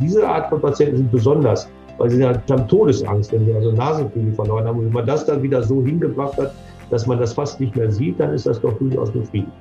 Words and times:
diese 0.00 0.28
Art 0.28 0.48
von 0.48 0.60
Patienten 0.60 0.98
sind 0.98 1.12
besonders, 1.12 1.68
weil 1.98 2.10
sie 2.10 2.24
haben 2.24 2.68
Todesangst, 2.68 3.32
wenn 3.32 3.46
sie 3.46 3.54
also 3.54 3.72
Nasenflügel 3.72 4.32
verloren 4.32 4.66
haben. 4.66 4.78
Und 4.78 4.86
wenn 4.86 4.92
man 4.92 5.06
das 5.06 5.24
dann 5.24 5.42
wieder 5.42 5.62
so 5.62 5.82
hingebracht 5.82 6.36
hat, 6.38 6.52
dass 6.90 7.06
man 7.06 7.18
das 7.18 7.32
fast 7.32 7.58
nicht 7.60 7.74
mehr 7.74 7.90
sieht, 7.90 8.20
dann 8.20 8.32
ist 8.34 8.46
das 8.46 8.60
doch 8.60 8.76
durchaus 8.78 9.10
befriedigend. 9.10 9.52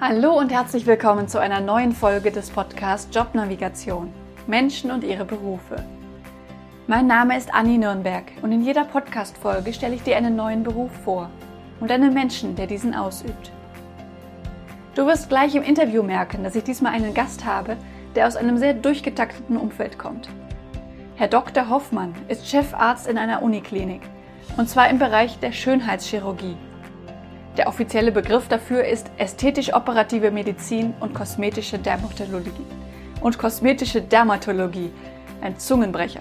Hallo 0.00 0.38
und 0.38 0.52
herzlich 0.52 0.86
willkommen 0.86 1.28
zu 1.28 1.40
einer 1.40 1.60
neuen 1.60 1.92
Folge 1.92 2.30
des 2.30 2.50
Podcasts 2.50 3.14
Jobnavigation. 3.14 4.08
Menschen 4.46 4.90
und 4.90 5.02
ihre 5.02 5.24
Berufe. 5.24 5.76
Mein 6.86 7.06
Name 7.06 7.36
ist 7.36 7.52
Anni 7.52 7.78
Nürnberg 7.78 8.24
und 8.42 8.52
in 8.52 8.62
jeder 8.62 8.84
Podcast-Folge 8.84 9.72
stelle 9.72 9.96
ich 9.96 10.02
dir 10.02 10.16
einen 10.16 10.36
neuen 10.36 10.62
Beruf 10.62 10.92
vor 11.04 11.30
und 11.80 11.90
einen 11.90 12.14
Menschen, 12.14 12.54
der 12.54 12.66
diesen 12.66 12.94
ausübt. 12.94 13.50
Du 14.94 15.06
wirst 15.06 15.28
gleich 15.28 15.54
im 15.54 15.62
Interview 15.62 16.02
merken, 16.02 16.44
dass 16.44 16.54
ich 16.54 16.62
diesmal 16.62 16.92
einen 16.92 17.12
Gast 17.12 17.44
habe, 17.44 17.76
der 18.16 18.26
aus 18.26 18.36
einem 18.36 18.58
sehr 18.58 18.74
durchgetakteten 18.74 19.56
Umfeld 19.56 19.98
kommt. 19.98 20.28
Herr 21.14 21.28
Dr. 21.28 21.68
Hoffmann 21.70 22.14
ist 22.28 22.48
Chefarzt 22.48 23.06
in 23.06 23.18
einer 23.18 23.42
Uniklinik 23.42 24.02
und 24.56 24.68
zwar 24.68 24.88
im 24.88 24.98
Bereich 24.98 25.38
der 25.38 25.52
Schönheitschirurgie. 25.52 26.56
Der 27.56 27.68
offizielle 27.68 28.12
Begriff 28.12 28.48
dafür 28.48 28.84
ist 28.84 29.10
ästhetisch-operative 29.16 30.30
Medizin 30.30 30.94
und 31.00 31.14
kosmetische 31.14 31.78
Dermatologie. 31.78 32.50
Und 33.20 33.38
kosmetische 33.38 34.02
Dermatologie, 34.02 34.92
ein 35.40 35.58
Zungenbrecher. 35.58 36.20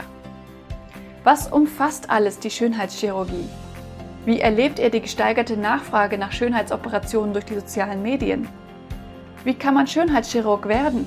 Was 1.26 1.52
umfasst 1.52 2.10
alles 2.10 2.40
die 2.40 2.50
Schönheitschirurgie? 2.50 3.50
Wie 4.24 4.40
erlebt 4.40 4.80
er 4.80 4.90
die 4.90 5.02
gesteigerte 5.02 5.58
Nachfrage 5.58 6.18
nach 6.18 6.32
Schönheitsoperationen 6.32 7.34
durch 7.34 7.46
die 7.46 7.56
sozialen 7.56 8.02
Medien? 8.02 8.48
Wie 9.44 9.54
kann 9.54 9.74
man 9.74 9.88
Schönheitschirurg 9.88 10.68
werden? 10.68 11.06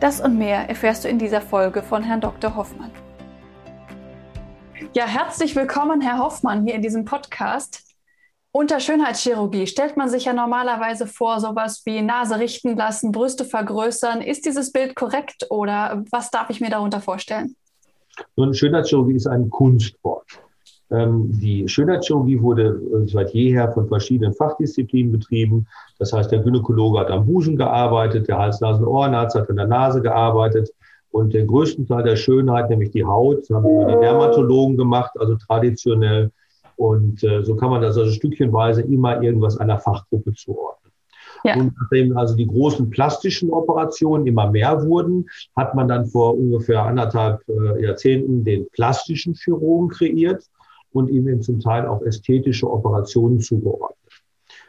Das 0.00 0.20
und 0.20 0.36
mehr 0.36 0.68
erfährst 0.68 1.04
du 1.04 1.08
in 1.08 1.18
dieser 1.18 1.40
Folge 1.40 1.82
von 1.82 2.02
Herrn 2.02 2.20
Dr. 2.20 2.56
Hoffmann. 2.56 2.90
Ja, 4.92 5.06
herzlich 5.06 5.56
willkommen, 5.56 6.00
Herr 6.00 6.18
Hoffmann, 6.18 6.64
hier 6.64 6.74
in 6.74 6.82
diesem 6.82 7.04
Podcast. 7.04 7.80
Unter 8.52 8.80
Schönheitschirurgie 8.80 9.66
stellt 9.66 9.96
man 9.96 10.08
sich 10.08 10.26
ja 10.26 10.32
normalerweise 10.32 11.06
vor, 11.06 11.40
sowas 11.40 11.82
wie 11.86 12.02
Nase 12.02 12.38
richten 12.38 12.76
lassen, 12.76 13.12
Brüste 13.12 13.44
vergrößern. 13.44 14.20
Ist 14.20 14.46
dieses 14.46 14.72
Bild 14.72 14.94
korrekt 14.94 15.46
oder 15.50 16.04
was 16.10 16.30
darf 16.30 16.50
ich 16.50 16.60
mir 16.60 16.70
darunter 16.70 17.00
vorstellen? 17.00 17.56
Nun, 18.36 18.54
Schönheitschirurgie 18.54 19.16
ist 19.16 19.26
ein 19.26 19.50
Kunstwort. 19.50 20.43
Ähm, 20.90 21.30
die 21.40 21.66
Schönheitschirurgie 21.66 22.40
wurde 22.40 22.80
äh, 22.92 23.08
seit 23.08 23.32
jeher 23.32 23.72
von 23.72 23.88
verschiedenen 23.88 24.34
Fachdisziplinen 24.34 25.12
betrieben. 25.12 25.66
Das 25.98 26.12
heißt, 26.12 26.30
der 26.30 26.40
Gynäkologe 26.40 27.00
hat 27.00 27.10
am 27.10 27.26
Busen 27.26 27.56
gearbeitet, 27.56 28.28
der 28.28 28.38
Hals-Nasen-Ohrenarzt 28.38 29.34
hat 29.34 29.48
an 29.48 29.56
der 29.56 29.66
Nase 29.66 30.02
gearbeitet. 30.02 30.70
Und 31.10 31.32
den 31.32 31.46
größten 31.46 31.86
Teil 31.86 32.02
der 32.02 32.16
Schönheit, 32.16 32.68
nämlich 32.70 32.90
die 32.90 33.04
Haut, 33.04 33.48
haben 33.48 33.86
die 33.86 34.00
Dermatologen 34.00 34.76
gemacht, 34.76 35.12
also 35.18 35.36
traditionell. 35.36 36.32
Und 36.76 37.22
äh, 37.22 37.42
so 37.44 37.54
kann 37.54 37.70
man 37.70 37.82
das 37.82 37.96
also 37.96 38.10
stückchenweise 38.10 38.82
immer 38.82 39.22
irgendwas 39.22 39.56
einer 39.56 39.78
Fachgruppe 39.78 40.32
zuordnen. 40.34 40.92
Ja. 41.44 41.56
Und 41.56 41.72
nachdem 41.80 42.16
also 42.16 42.34
die 42.34 42.46
großen 42.46 42.90
plastischen 42.90 43.50
Operationen 43.50 44.26
immer 44.26 44.50
mehr 44.50 44.84
wurden, 44.84 45.26
hat 45.54 45.74
man 45.74 45.88
dann 45.88 46.06
vor 46.06 46.36
ungefähr 46.36 46.82
anderthalb 46.82 47.40
äh, 47.48 47.84
Jahrzehnten 47.84 48.42
den 48.42 48.66
plastischen 48.72 49.34
Chirurgen 49.34 49.90
kreiert 49.90 50.44
und 50.94 51.08
ihm 51.08 51.42
zum 51.42 51.60
Teil 51.60 51.86
auch 51.86 52.02
ästhetische 52.02 52.70
Operationen 52.70 53.40
zugeordnet. 53.40 53.98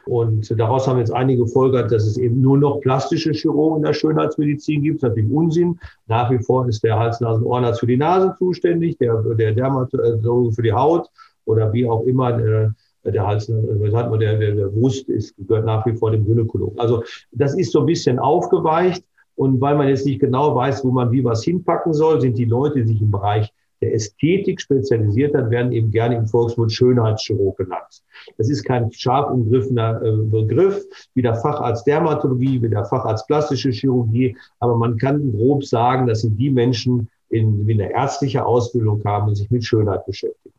Und 0.06 0.48
daraus 0.58 0.86
haben 0.86 0.98
jetzt 0.98 1.12
einige 1.12 1.42
gefolgert, 1.42 1.90
dass 1.90 2.06
es 2.06 2.16
eben 2.16 2.40
nur 2.40 2.56
noch 2.56 2.80
plastische 2.80 3.32
Chirurgen 3.32 3.78
in 3.78 3.82
der 3.82 3.92
Schönheitsmedizin 3.92 4.82
gibt. 4.82 5.02
Das 5.02 5.10
ist 5.10 5.16
natürlich 5.16 5.36
Unsinn. 5.36 5.80
Nach 6.06 6.30
wie 6.30 6.38
vor 6.38 6.68
ist 6.68 6.84
der 6.84 6.96
Hals-Nasen-Ohrenarzt 6.96 7.80
für 7.80 7.88
die 7.88 7.96
Nase 7.96 8.34
zuständig, 8.38 8.98
der, 8.98 9.20
der 9.34 9.52
Dermatologe 9.52 10.52
für 10.52 10.62
die 10.62 10.72
Haut 10.72 11.08
oder 11.44 11.72
wie 11.72 11.88
auch 11.88 12.02
immer 12.02 12.32
der, 12.32 12.74
der 13.04 13.26
Hals, 13.26 13.46
der, 13.46 13.58
der, 13.58 14.54
der 14.54 14.66
Brust 14.68 15.08
ist, 15.08 15.34
gehört 15.38 15.66
nach 15.66 15.84
wie 15.86 15.96
vor 15.96 16.12
dem 16.12 16.24
Gynäkologen. 16.24 16.78
Also 16.78 17.02
das 17.32 17.56
ist 17.56 17.72
so 17.72 17.80
ein 17.80 17.86
bisschen 17.86 18.20
aufgeweicht. 18.20 19.04
Und 19.34 19.60
weil 19.60 19.76
man 19.76 19.88
jetzt 19.88 20.06
nicht 20.06 20.20
genau 20.20 20.54
weiß, 20.54 20.84
wo 20.84 20.90
man 20.90 21.10
wie 21.10 21.22
was 21.22 21.44
hinpacken 21.44 21.92
soll, 21.92 22.20
sind 22.20 22.38
die 22.38 22.46
Leute, 22.46 22.82
die 22.82 22.92
sich 22.92 23.02
im 23.02 23.10
Bereich 23.10 23.52
der 23.80 23.94
Ästhetik 23.94 24.60
spezialisiert 24.60 25.34
hat, 25.34 25.50
werden 25.50 25.72
eben 25.72 25.90
gerne 25.90 26.16
im 26.16 26.26
Volksmund 26.26 26.72
Schönheitschirurg 26.72 27.58
genannt. 27.58 28.02
Das 28.38 28.48
ist 28.48 28.64
kein 28.64 28.90
scharf 28.92 29.30
umgriffener 29.30 30.00
äh, 30.02 30.12
Begriff, 30.12 30.84
wie 31.14 31.22
der 31.22 31.34
Facharzt 31.34 31.86
Dermatologie, 31.86 32.62
wie 32.62 32.68
der 32.68 32.84
Facharzt 32.84 33.26
plastische 33.26 33.70
Chirurgie, 33.70 34.36
aber 34.60 34.76
man 34.76 34.96
kann 34.96 35.32
grob 35.32 35.64
sagen, 35.64 36.06
das 36.06 36.22
sind 36.22 36.36
die 36.36 36.50
Menschen, 36.50 37.10
in, 37.28 37.66
die 37.66 37.74
eine 37.74 37.92
ärztliche 37.92 38.44
Ausbildung 38.44 39.02
haben 39.04 39.28
und 39.28 39.34
sich 39.34 39.50
mit 39.50 39.64
Schönheit 39.64 40.06
beschäftigen. 40.06 40.54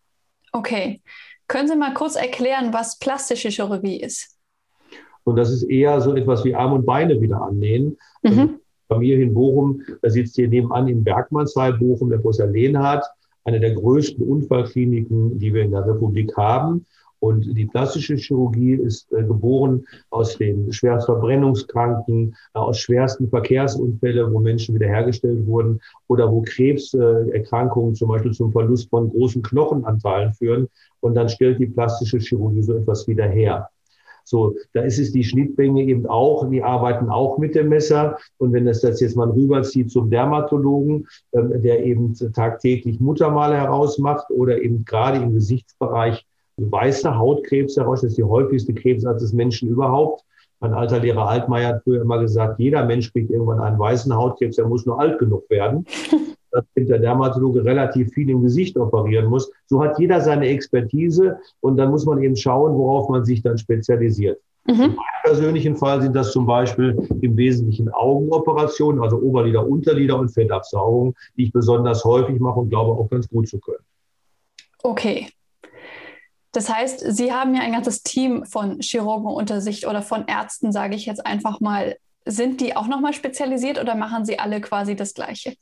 Okay. 0.51 1.01
Können 1.47 1.67
Sie 1.69 1.77
mal 1.77 1.93
kurz 1.93 2.15
erklären, 2.15 2.73
was 2.73 2.99
plastische 2.99 3.49
Chirurgie 3.49 4.01
ist? 4.01 4.37
Und 5.23 5.37
das 5.37 5.49
ist 5.49 5.63
eher 5.63 6.01
so 6.01 6.15
etwas 6.15 6.43
wie 6.43 6.55
Arm 6.55 6.73
und 6.73 6.85
Beine 6.85 7.21
wieder 7.21 7.41
annähen. 7.41 7.97
Mhm. 8.21 8.59
Mir 8.95 9.19
in 9.19 9.33
Bochum, 9.33 9.81
da 10.01 10.09
sitzt 10.09 10.35
hier 10.35 10.47
nebenan 10.47 10.87
in 10.87 11.03
Bergmannsthal 11.03 11.73
Bochum 11.73 12.09
der 12.09 12.19
Professor 12.19 12.47
Lehnhardt, 12.47 13.05
eine 13.43 13.59
der 13.59 13.73
größten 13.73 14.25
Unfallkliniken, 14.25 15.39
die 15.39 15.53
wir 15.53 15.63
in 15.63 15.71
der 15.71 15.85
Republik 15.85 16.35
haben. 16.37 16.85
Und 17.19 17.57
die 17.57 17.65
plastische 17.65 18.15
Chirurgie 18.15 18.73
ist 18.73 19.11
äh, 19.11 19.23
geboren 19.23 19.85
aus 20.11 20.37
den 20.37 20.71
schwersten 20.71 21.13
Verbrennungskranken, 21.13 22.35
äh, 22.53 22.59
aus 22.59 22.79
schwersten 22.79 23.27
Verkehrsunfällen, 23.27 24.31
wo 24.31 24.39
Menschen 24.39 24.75
wiederhergestellt 24.75 25.45
wurden 25.47 25.79
oder 26.07 26.31
wo 26.31 26.41
Krebserkrankungen 26.41 27.95
zum 27.95 28.09
Beispiel 28.09 28.33
zum 28.33 28.51
Verlust 28.51 28.89
von 28.89 29.09
großen 29.09 29.41
Knochenanteilen 29.41 30.33
führen. 30.33 30.67
Und 30.99 31.15
dann 31.15 31.29
stellt 31.29 31.59
die 31.59 31.67
plastische 31.67 32.19
Chirurgie 32.19 32.61
so 32.61 32.75
etwas 32.75 33.07
wieder 33.07 33.27
her. 33.27 33.69
So, 34.27 34.55
da 34.73 34.81
ist 34.81 34.99
es 34.99 35.13
die 35.13 35.23
Schnittmenge 35.23 35.83
eben 35.83 36.05
auch, 36.05 36.49
die 36.49 36.61
arbeiten 36.61 37.09
auch 37.09 37.37
mit 37.37 37.55
dem 37.55 37.69
Messer. 37.69 38.17
Und 38.37 38.51
wenn 38.51 38.65
das, 38.65 38.81
das 38.81 38.99
jetzt 38.99 39.15
mal 39.15 39.29
rüberzieht 39.29 39.89
zum 39.89 40.09
Dermatologen, 40.09 41.07
ähm, 41.31 41.61
der 41.61 41.85
eben 41.85 42.13
tagtäglich 42.33 42.99
Muttermale 42.99 43.55
herausmacht 43.55 44.29
oder 44.29 44.61
eben 44.61 44.83
gerade 44.83 45.23
im 45.23 45.33
Gesichtsbereich 45.33 46.25
weiße 46.57 47.17
Hautkrebs 47.17 47.77
heraus, 47.77 48.01
das 48.01 48.11
ist 48.11 48.17
die 48.17 48.23
häufigste 48.25 48.73
Krebsart 48.73 49.21
des 49.21 49.31
Menschen 49.31 49.69
überhaupt. 49.69 50.25
Mein 50.59 50.73
alter 50.73 50.99
Lehrer 50.99 51.29
Altmaier 51.29 51.69
hat 51.69 51.83
früher 51.83 52.01
immer 52.01 52.19
gesagt, 52.19 52.59
jeder 52.59 52.83
Mensch 52.83 53.13
kriegt 53.13 53.31
irgendwann 53.31 53.61
einen 53.61 53.79
weißen 53.79 54.13
Hautkrebs, 54.13 54.57
er 54.57 54.67
muss 54.67 54.85
nur 54.85 54.99
alt 54.99 55.19
genug 55.19 55.49
werden. 55.49 55.85
dass 56.51 56.63
der 56.75 56.99
Dermatologe 56.99 57.63
relativ 57.63 58.11
viel 58.13 58.29
im 58.29 58.41
Gesicht 58.41 58.77
operieren 58.77 59.27
muss. 59.27 59.51
So 59.65 59.83
hat 59.83 59.99
jeder 59.99 60.21
seine 60.21 60.47
Expertise 60.47 61.37
und 61.59 61.77
dann 61.77 61.91
muss 61.91 62.05
man 62.05 62.21
eben 62.21 62.35
schauen, 62.35 62.75
worauf 62.75 63.09
man 63.09 63.25
sich 63.25 63.41
dann 63.41 63.57
spezialisiert. 63.57 64.39
Mhm. 64.67 64.73
In 64.73 64.95
meinem 64.95 65.23
persönlichen 65.23 65.75
Fall 65.77 66.01
sind 66.01 66.15
das 66.15 66.31
zum 66.31 66.45
Beispiel 66.45 66.97
im 67.21 67.37
Wesentlichen 67.37 67.89
Augenoperationen, 67.89 69.01
also 69.01 69.17
Oberlider, 69.17 69.65
Unterlider 69.65 70.19
und 70.19 70.29
Fettabsaugung, 70.29 71.15
die 71.37 71.45
ich 71.45 71.53
besonders 71.53 72.03
häufig 72.03 72.39
mache 72.39 72.59
und 72.59 72.69
glaube 72.69 72.91
auch 72.91 73.09
ganz 73.09 73.29
gut 73.29 73.47
zu 73.47 73.59
können. 73.59 73.83
Okay. 74.83 75.27
Das 76.51 76.73
heißt, 76.73 76.99
Sie 77.15 77.31
haben 77.31 77.55
ja 77.55 77.61
ein 77.61 77.71
ganzes 77.71 78.03
Team 78.03 78.45
von 78.45 78.79
Chirurgen 78.79 79.27
unter 79.27 79.61
sich 79.61 79.87
oder 79.87 80.01
von 80.01 80.25
Ärzten, 80.27 80.71
sage 80.71 80.95
ich 80.95 81.05
jetzt 81.05 81.25
einfach 81.25 81.59
mal. 81.59 81.97
Sind 82.25 82.59
die 82.59 82.75
auch 82.75 82.87
nochmal 82.87 83.13
spezialisiert 83.13 83.79
oder 83.79 83.95
machen 83.95 84.25
Sie 84.25 84.37
alle 84.37 84.59
quasi 84.59 84.97
das 84.97 85.13
Gleiche? 85.13 85.55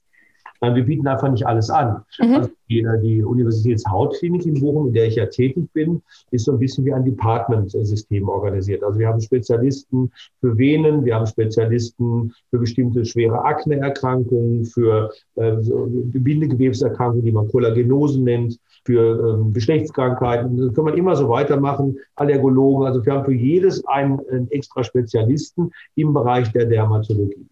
Wir 0.61 0.83
bieten 0.83 1.07
einfach 1.07 1.29
nicht 1.29 1.45
alles 1.45 1.69
an. 1.69 2.03
Mhm. 2.19 2.33
Also 2.35 2.49
die, 2.69 2.79
äh, 2.81 3.01
die 3.01 3.23
Universitätshautklinik 3.23 4.45
in 4.45 4.59
Bochum, 4.59 4.87
in 4.87 4.93
der 4.93 5.07
ich 5.07 5.15
ja 5.15 5.25
tätig 5.27 5.71
bin, 5.73 6.01
ist 6.31 6.45
so 6.45 6.53
ein 6.53 6.59
bisschen 6.59 6.85
wie 6.85 6.93
ein 6.93 7.05
Department-System 7.05 8.27
organisiert. 8.27 8.83
Also 8.83 8.99
wir 8.99 9.07
haben 9.07 9.21
Spezialisten 9.21 10.11
für 10.39 10.57
Venen, 10.57 11.05
wir 11.05 11.15
haben 11.15 11.27
Spezialisten 11.27 12.33
für 12.49 12.59
bestimmte 12.59 13.05
schwere 13.05 13.43
Akneerkrankungen, 13.43 14.65
für 14.65 15.11
äh, 15.35 15.53
Bindegewebserkrankungen, 15.53 17.25
die 17.25 17.31
man 17.31 17.47
Kollagenosen 17.49 18.23
nennt, 18.23 18.59
für 18.85 19.35
ähm, 19.39 19.53
Geschlechtskrankheiten. 19.53 20.57
Das 20.57 20.73
kann 20.73 20.85
man 20.85 20.97
immer 20.97 21.15
so 21.15 21.27
weitermachen. 21.29 21.97
Allergologen. 22.15 22.85
Also 22.85 23.05
wir 23.05 23.13
haben 23.13 23.25
für 23.25 23.33
jedes 23.33 23.85
einen, 23.85 24.19
einen 24.31 24.49
extra 24.51 24.83
Spezialisten 24.83 25.71
im 25.95 26.13
Bereich 26.13 26.51
der 26.51 26.65
Dermatologie. 26.65 27.45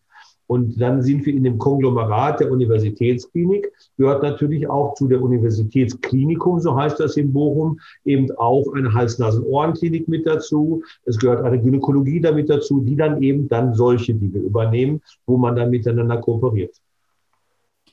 Und 0.47 0.79
dann 0.79 1.01
sind 1.01 1.25
wir 1.25 1.33
in 1.33 1.43
dem 1.43 1.57
Konglomerat 1.57 2.39
der 2.39 2.51
Universitätsklinik, 2.51 3.71
gehört 3.97 4.23
natürlich 4.23 4.69
auch 4.69 4.93
zu 4.95 5.07
der 5.07 5.21
Universitätsklinikum, 5.21 6.59
so 6.59 6.75
heißt 6.75 6.99
das 6.99 7.17
in 7.17 7.31
Bochum, 7.31 7.79
eben 8.05 8.29
auch 8.37 8.65
eine 8.73 8.93
Hals-Nasen-Ohrenklinik 8.93 10.07
mit 10.07 10.27
dazu. 10.27 10.83
Es 11.05 11.17
gehört 11.17 11.43
eine 11.43 11.61
Gynäkologie 11.61 12.19
damit 12.19 12.49
dazu, 12.49 12.81
die 12.81 12.95
dann 12.95 13.21
eben 13.21 13.47
dann 13.47 13.73
solche 13.73 14.13
Dinge 14.13 14.39
übernehmen, 14.39 15.01
wo 15.25 15.37
man 15.37 15.55
dann 15.55 15.69
miteinander 15.69 16.17
kooperiert. 16.17 16.75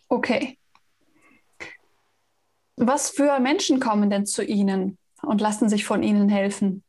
Okay. 0.09 0.59
Was 2.77 3.11
für 3.11 3.39
Menschen 3.41 3.79
kommen 3.79 4.11
denn 4.11 4.27
zu 4.27 4.43
Ihnen 4.43 4.99
und 5.23 5.41
lassen 5.41 5.69
sich 5.69 5.85
von 5.85 6.03
Ihnen 6.03 6.29
helfen? 6.29 6.83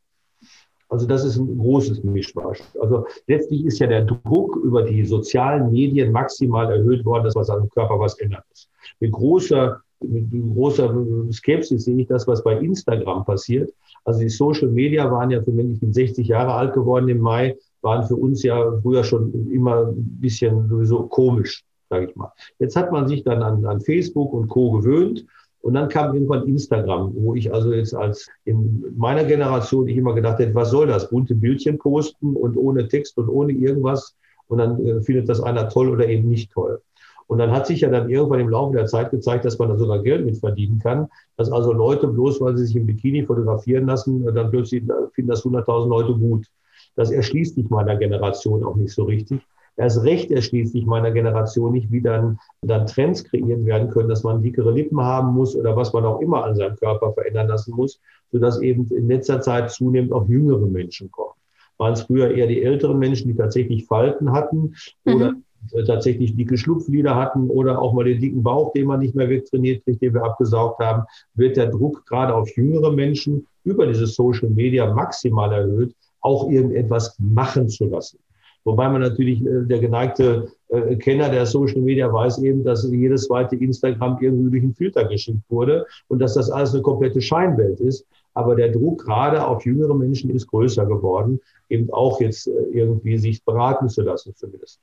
Also 0.92 1.08
das 1.08 1.24
ist 1.24 1.38
ein 1.38 1.58
großes 1.58 2.04
Mischmasch. 2.04 2.62
Also 2.82 3.06
letztlich 3.26 3.66
ist 3.66 3.80
ja 3.80 3.88
der 3.88 4.04
Druck 4.04 4.58
über 4.58 4.84
die 4.84 5.06
sozialen 5.06 5.72
Medien 5.72 6.12
maximal 6.12 6.70
erhöht 6.70 7.06
worden, 7.06 7.24
dass 7.24 7.36
man 7.36 7.46
seinem 7.46 7.70
Körper 7.70 7.98
was 7.98 8.20
ändern 8.20 8.42
muss. 8.50 8.68
Mit 9.00 9.14
großer, 9.14 9.80
mit 10.02 10.30
großer 10.54 10.94
Skepsis 11.32 11.86
sehe 11.86 12.02
ich 12.02 12.08
das, 12.08 12.28
was 12.28 12.44
bei 12.44 12.58
Instagram 12.58 13.24
passiert. 13.24 13.74
Also 14.04 14.20
die 14.20 14.30
Social 14.30 14.68
Media 14.68 15.10
waren 15.10 15.32
ja 15.32 15.42
für 15.42 15.52
mich, 15.52 15.72
ich 15.72 15.80
bin 15.80 15.94
60 15.94 16.28
Jahre 16.28 16.54
alt 16.54 16.74
geworden 16.74 17.08
im 17.08 17.20
Mai, 17.20 17.56
waren 17.82 18.06
für 18.06 18.18
uns 18.18 18.44
ja 18.44 18.78
früher 18.82 19.06
schon 19.06 19.50
immer 19.50 19.88
ein 19.88 20.20
bisschen 20.20 20.68
sowieso 20.68 21.04
komisch, 21.04 21.64
sage 21.90 22.08
ich 22.10 22.16
mal. 22.18 22.34
Jetzt 22.60 22.76
hat 22.76 22.92
man 22.92 23.08
sich 23.08 23.24
dann 23.24 23.42
an, 23.42 23.66
an 23.66 23.80
Facebook 23.80 24.34
und 24.34 24.50
Co. 24.50 24.72
gewöhnt 24.72 25.26
und 25.62 25.76
dann 25.76 25.90
kam 25.90 26.14
irgendwann 26.14 26.48
Instagram, 26.48 27.12
wo 27.16 27.36
ich 27.36 27.54
also 27.54 27.72
jetzt 27.72 27.94
als 27.94 28.28
in 28.46 28.84
meiner 28.98 29.24
Generation 29.24 29.88
ich 29.88 29.98
immer 29.98 30.16
gedacht 30.16 30.40
hätte, 30.40 30.56
was 30.56 30.72
soll 30.72 30.88
das? 30.88 31.10
Bunte 31.10 31.36
Bildchen 31.36 31.78
posten 31.78 32.36
und 32.36 32.58
ohne 32.58 32.88
Text 32.88 33.18
und 33.18 33.30
ohne 33.30 33.54
irgendwas. 33.54 34.16
Und 34.48 34.58
dann 34.58 34.84
äh, 34.86 35.02
findet 35.02 35.30
das 35.30 35.42
einer 35.42 35.70
toll 35.70 35.90
oder 35.90 36.08
eben 36.08 36.30
nicht 36.30 36.52
toll. 36.52 36.82
Und 37.28 37.38
dann 37.38 37.52
hat 37.52 37.68
sich 37.68 37.82
ja 37.82 37.90
dann 37.90 38.10
irgendwann 38.10 38.42
im 38.42 38.50
Laufe 38.50 38.76
der 38.76 38.88
Zeit 38.88 39.12
gezeigt, 39.12 39.46
dass 39.46 39.58
man 39.58 39.70
da 39.70 39.78
sogar 39.78 40.00
Geld 40.00 40.26
mit 40.26 40.38
verdienen 40.38 40.80
kann. 40.80 41.08
Dass 41.38 41.52
also 41.52 41.72
Leute, 41.72 42.08
bloß 42.08 42.42
weil 42.42 42.58
sie 42.58 42.66
sich 42.66 42.76
im 42.76 42.88
Bikini 42.88 43.24
fotografieren 43.24 43.86
lassen, 43.86 44.26
dann 44.34 44.50
plötzlich 44.50 44.84
finden 45.14 45.30
das 45.30 45.46
100.000 45.46 45.88
Leute 45.88 46.14
gut. 46.14 46.48
Das 46.96 47.12
erschließt 47.12 47.56
sich 47.56 47.70
meiner 47.70 47.96
Generation 47.96 48.64
auch 48.66 48.76
nicht 48.76 48.94
so 48.94 49.04
richtig. 49.04 49.40
Erst 49.82 50.04
recht 50.04 50.30
erschließt 50.30 50.74
sich 50.74 50.86
meiner 50.86 51.10
Generation 51.10 51.72
nicht, 51.72 51.92
wie 51.92 52.02
dann, 52.02 52.38
dann 52.62 52.86
Trends 52.86 53.24
kreiert 53.24 53.66
werden 53.66 53.90
können, 53.90 54.10
dass 54.10 54.22
man 54.22 54.44
dickere 54.44 54.70
Lippen 54.70 55.02
haben 55.02 55.34
muss 55.34 55.56
oder 55.56 55.76
was 55.76 55.92
man 55.92 56.06
auch 56.06 56.22
immer 56.22 56.44
an 56.44 56.56
seinem 56.56 56.76
Körper 56.76 57.14
verändern 57.14 57.48
lassen 57.48 57.74
muss, 57.76 58.00
sodass 58.32 58.62
eben 58.62 58.88
in 58.92 59.08
letzter 59.08 59.42
Zeit 59.42 59.72
zunehmend 59.72 60.14
auch 60.14 60.30
jüngere 60.30 60.68
Menschen 60.68 61.10
kommen. 61.10 61.34
Waren 61.80 61.94
es 61.94 62.04
früher 62.04 62.30
eher 62.30 62.46
die 62.46 62.62
älteren 62.62 63.00
Menschen, 63.00 63.30
die 63.30 63.36
tatsächlich 63.36 63.88
Falten 63.88 64.32
hatten 64.32 64.76
mhm. 65.04 65.44
oder 65.72 65.86
tatsächlich 65.88 66.36
dicke 66.36 66.60
Schlupflider 66.60 67.16
hatten 67.16 67.50
oder 67.50 67.82
auch 67.82 67.94
mal 67.94 68.06
den 68.06 68.22
dicken 68.22 68.44
Bauch, 68.44 68.74
den 68.74 68.86
man 68.86 69.00
nicht 69.00 69.16
mehr 69.16 69.30
wegtrainiert 69.30 69.84
kriegt, 69.84 70.04
den 70.04 70.14
wir 70.14 70.24
abgesaugt 70.24 70.78
haben, 70.78 71.06
wird 71.34 71.58
der 71.58 71.72
Druck 71.72 72.06
gerade 72.06 72.36
auf 72.36 72.56
jüngere 72.56 72.92
Menschen 72.92 73.48
über 73.64 73.88
diese 73.88 74.06
Social 74.06 74.52
Media 74.52 74.94
maximal 74.94 75.52
erhöht, 75.52 75.96
auch 76.20 76.52
irgendetwas 76.52 77.18
machen 77.18 77.68
zu 77.68 77.86
lassen. 77.86 78.20
Wobei 78.64 78.90
man 78.90 79.02
natürlich, 79.02 79.42
äh, 79.46 79.64
der 79.66 79.80
geneigte 79.80 80.52
äh, 80.70 80.96
Kenner 80.98 81.30
der 81.30 81.46
Social 81.46 81.82
Media 81.82 82.12
weiß 82.12 82.40
eben, 82.44 82.64
dass 82.64 82.90
jedes 82.90 83.26
zweite 83.28 83.56
Instagram 83.56 84.18
irgendwie 84.22 84.52
durch 84.52 84.64
einen 84.64 84.76
Filter 84.76 85.06
geschickt 85.06 85.44
wurde 85.50 85.86
und 86.08 86.20
dass 86.20 86.36
das 86.36 86.50
alles 86.50 86.74
eine 86.74 86.84
komplette 86.84 87.22
Scheinwelt 87.22 87.80
ist. 87.80 88.06
Aber 88.34 88.56
der 88.56 88.70
Druck 88.70 89.04
gerade 89.04 89.46
auf 89.46 89.66
jüngere 89.66 89.96
Menschen 89.96 90.30
ist 90.30 90.48
größer 90.48 90.86
geworden, 90.86 91.40
eben 91.70 91.92
auch 91.92 92.22
jetzt 92.22 92.48
äh, 92.48 92.52
irgendwie 92.72 93.18
sich 93.18 93.44
beraten 93.44 93.90
zu 93.90 94.02
lassen 94.04 94.34
zumindest. 94.36 94.80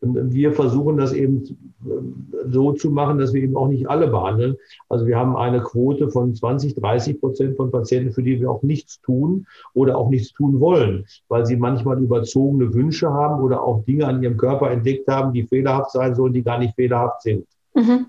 Wir 0.00 0.52
versuchen 0.52 0.96
das 0.96 1.12
eben 1.12 1.44
äh, 1.44 2.50
so 2.50 2.72
zu 2.72 2.90
machen, 2.90 3.18
dass 3.18 3.32
wir 3.32 3.42
eben 3.42 3.56
auch 3.56 3.68
nicht 3.68 3.88
alle 3.88 4.08
behandeln. 4.08 4.56
Also 4.88 5.06
wir 5.06 5.16
haben 5.16 5.36
eine 5.36 5.62
Quote 5.62 6.10
von 6.10 6.34
20, 6.34 6.74
30 6.74 7.20
Prozent 7.20 7.56
von 7.56 7.70
Patienten, 7.70 8.12
für 8.12 8.22
die 8.22 8.40
wir 8.40 8.50
auch 8.50 8.62
nichts 8.62 9.00
tun 9.00 9.46
oder 9.72 9.96
auch 9.96 10.10
nichts 10.10 10.32
tun 10.32 10.60
wollen, 10.60 11.06
weil 11.28 11.46
sie 11.46 11.56
manchmal 11.56 12.02
überzogene 12.02 12.72
Wünsche 12.74 13.10
haben 13.10 13.42
oder 13.42 13.62
auch 13.62 13.84
Dinge 13.84 14.06
an 14.06 14.22
ihrem 14.22 14.36
Körper 14.36 14.70
entdeckt 14.70 15.08
haben, 15.08 15.32
die 15.32 15.44
fehlerhaft 15.44 15.92
sein 15.92 16.14
sollen, 16.14 16.32
die 16.32 16.42
gar 16.42 16.58
nicht 16.58 16.74
fehlerhaft 16.74 17.22
sind. 17.22 17.46
Mhm. 17.74 18.06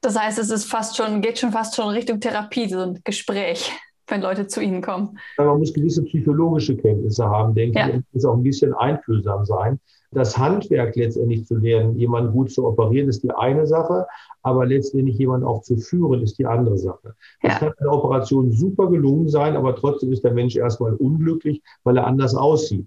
Das 0.00 0.18
heißt, 0.18 0.38
es 0.38 0.50
ist 0.50 0.66
fast 0.66 0.96
schon, 0.96 1.22
geht 1.22 1.38
schon 1.38 1.50
fast 1.50 1.76
schon 1.76 1.88
Richtung 1.88 2.20
Therapie, 2.20 2.68
so 2.68 2.80
ein 2.80 3.00
Gespräch 3.04 3.72
wenn 4.06 4.20
Leute 4.20 4.46
zu 4.46 4.60
Ihnen 4.60 4.82
kommen? 4.82 5.18
Man 5.38 5.58
muss 5.58 5.72
gewisse 5.72 6.02
psychologische 6.04 6.76
Kenntnisse 6.76 7.24
haben, 7.24 7.54
denke 7.54 7.78
ja. 7.78 7.88
ich, 7.88 7.94
und 7.94 8.04
muss 8.12 8.24
auch 8.24 8.34
ein 8.34 8.42
bisschen 8.42 8.74
einfühlsam 8.74 9.44
sein. 9.44 9.80
Das 10.12 10.38
Handwerk 10.38 10.94
letztendlich 10.94 11.44
zu 11.46 11.56
lernen, 11.56 11.96
jemanden 11.96 12.32
gut 12.32 12.52
zu 12.52 12.64
operieren, 12.64 13.08
ist 13.08 13.24
die 13.24 13.32
eine 13.32 13.66
Sache, 13.66 14.06
aber 14.42 14.64
letztendlich 14.66 15.18
jemanden 15.18 15.46
auch 15.46 15.62
zu 15.62 15.76
führen, 15.76 16.22
ist 16.22 16.38
die 16.38 16.46
andere 16.46 16.78
Sache. 16.78 17.14
Ja. 17.42 17.48
Das 17.50 17.58
kann 17.58 17.72
eine 17.78 17.90
Operation 17.90 18.52
super 18.52 18.88
gelungen 18.88 19.28
sein, 19.28 19.56
aber 19.56 19.74
trotzdem 19.74 20.12
ist 20.12 20.22
der 20.22 20.32
Mensch 20.32 20.54
erstmal 20.54 20.94
unglücklich, 20.94 21.62
weil 21.82 21.96
er 21.96 22.06
anders 22.06 22.36
aussieht. 22.36 22.86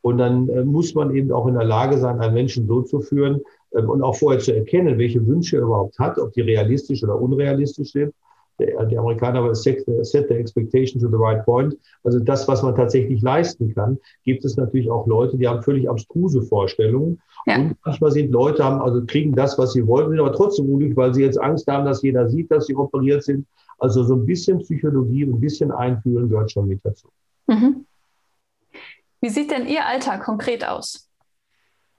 Und 0.00 0.18
dann 0.18 0.48
äh, 0.48 0.64
muss 0.64 0.94
man 0.94 1.14
eben 1.14 1.30
auch 1.32 1.46
in 1.46 1.54
der 1.54 1.64
Lage 1.64 1.98
sein, 1.98 2.20
einen 2.20 2.34
Menschen 2.34 2.66
so 2.66 2.82
zu 2.82 3.00
führen 3.00 3.40
äh, 3.72 3.82
und 3.82 4.02
auch 4.02 4.16
vorher 4.16 4.40
zu 4.40 4.54
erkennen, 4.54 4.98
welche 4.98 5.24
Wünsche 5.26 5.56
er 5.56 5.62
überhaupt 5.62 5.98
hat, 5.98 6.18
ob 6.18 6.32
die 6.32 6.40
realistisch 6.40 7.02
oder 7.04 7.20
unrealistisch 7.20 7.92
sind 7.92 8.14
die 8.58 8.98
Amerikaner 8.98 9.54
set, 9.54 9.84
set 10.02 10.28
the 10.28 10.34
expectation 10.34 11.00
to 11.00 11.08
the 11.08 11.16
right 11.16 11.44
point. 11.44 11.76
Also 12.02 12.18
das, 12.18 12.48
was 12.48 12.62
man 12.62 12.74
tatsächlich 12.74 13.22
leisten 13.22 13.74
kann, 13.74 13.98
gibt 14.24 14.44
es 14.44 14.56
natürlich 14.56 14.90
auch 14.90 15.06
Leute, 15.06 15.36
die 15.36 15.46
haben 15.46 15.62
völlig 15.62 15.88
abstruse 15.88 16.42
Vorstellungen. 16.42 17.20
Ja. 17.46 17.56
Und 17.56 17.76
manchmal 17.84 18.10
sind 18.10 18.32
Leute, 18.32 18.64
haben, 18.64 18.80
also 18.80 19.04
kriegen 19.06 19.32
das, 19.32 19.58
was 19.58 19.72
sie 19.72 19.86
wollen, 19.86 20.10
sind 20.10 20.20
aber 20.20 20.32
trotzdem 20.32 20.70
unglücklich, 20.70 20.96
weil 20.96 21.14
sie 21.14 21.22
jetzt 21.22 21.40
Angst 21.40 21.68
haben, 21.68 21.84
dass 21.84 22.02
jeder 22.02 22.28
sieht, 22.28 22.50
dass 22.50 22.66
sie 22.66 22.74
operiert 22.74 23.22
sind. 23.22 23.46
Also 23.78 24.02
so 24.02 24.14
ein 24.14 24.26
bisschen 24.26 24.58
Psychologie 24.58 25.22
ein 25.22 25.38
bisschen 25.38 25.70
Einfühlen 25.70 26.28
gehört 26.28 26.50
schon 26.50 26.66
mit 26.66 26.80
dazu. 26.82 27.08
Mhm. 27.46 27.86
Wie 29.20 29.28
sieht 29.28 29.50
denn 29.50 29.66
Ihr 29.66 29.86
Alltag 29.86 30.24
konkret 30.24 30.66
aus? 30.66 31.08